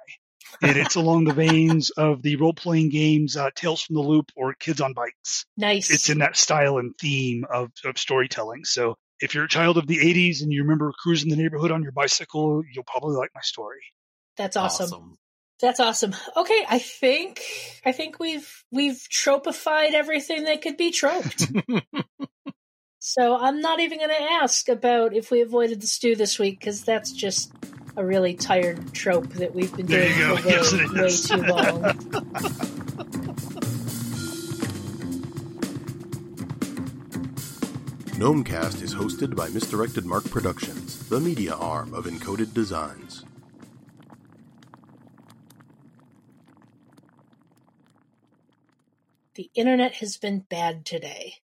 and 0.62 0.76
it's 0.76 0.94
along 0.94 1.24
the 1.24 1.32
veins 1.32 1.90
of 1.90 2.22
the 2.22 2.36
role 2.36 2.54
playing 2.54 2.90
games 2.90 3.36
uh, 3.36 3.50
Tales 3.54 3.82
from 3.82 3.94
the 3.94 4.02
Loop 4.02 4.30
or 4.36 4.54
Kids 4.54 4.80
on 4.80 4.92
Bikes. 4.92 5.46
Nice. 5.56 5.90
It's 5.90 6.08
in 6.10 6.18
that 6.18 6.36
style 6.36 6.78
and 6.78 6.94
theme 7.00 7.44
of, 7.52 7.72
of 7.84 7.98
storytelling. 7.98 8.64
So 8.64 8.96
if 9.20 9.34
you're 9.34 9.44
a 9.44 9.48
child 9.48 9.78
of 9.78 9.86
the 9.86 9.98
80s 9.98 10.42
and 10.42 10.52
you 10.52 10.62
remember 10.62 10.92
cruising 11.02 11.30
the 11.30 11.36
neighborhood 11.36 11.70
on 11.70 11.82
your 11.82 11.92
bicycle, 11.92 12.62
you'll 12.72 12.84
probably 12.84 13.16
like 13.16 13.30
my 13.34 13.40
story. 13.40 13.80
That's 14.36 14.56
awesome. 14.56 14.84
awesome. 14.84 15.18
That's 15.60 15.80
awesome. 15.80 16.14
Okay, 16.36 16.66
I 16.68 16.78
think 16.78 17.40
I 17.84 17.92
think 17.92 18.18
we've 18.18 18.64
we've 18.72 19.00
tropified 19.08 19.94
everything 19.94 20.44
that 20.44 20.62
could 20.62 20.76
be 20.76 20.90
troped. 20.90 21.46
so 23.06 23.36
I'm 23.36 23.60
not 23.60 23.80
even 23.80 23.98
going 23.98 24.08
to 24.08 24.22
ask 24.22 24.66
about 24.70 25.12
if 25.12 25.30
we 25.30 25.42
avoided 25.42 25.82
the 25.82 25.86
stew 25.86 26.16
this 26.16 26.38
week 26.38 26.58
because 26.58 26.84
that's 26.84 27.12
just 27.12 27.52
a 27.98 28.04
really 28.04 28.32
tired 28.32 28.94
trope 28.94 29.28
that 29.34 29.54
we've 29.54 29.76
been 29.76 29.84
doing 29.84 30.10
for 30.10 30.36
way, 30.36 30.42
yes, 30.46 30.72
way 31.30 31.36
too 31.36 31.42
long. 31.42 31.82
Gnomecast 38.16 38.80
is 38.80 38.94
hosted 38.94 39.36
by 39.36 39.50
Misdirected 39.50 40.06
Mark 40.06 40.24
Productions, 40.30 41.06
the 41.10 41.20
media 41.20 41.52
arm 41.52 41.92
of 41.92 42.06
Encoded 42.06 42.54
Designs. 42.54 43.26
The 49.34 49.50
internet 49.54 49.96
has 49.96 50.16
been 50.16 50.38
bad 50.48 50.86
today. 50.86 51.34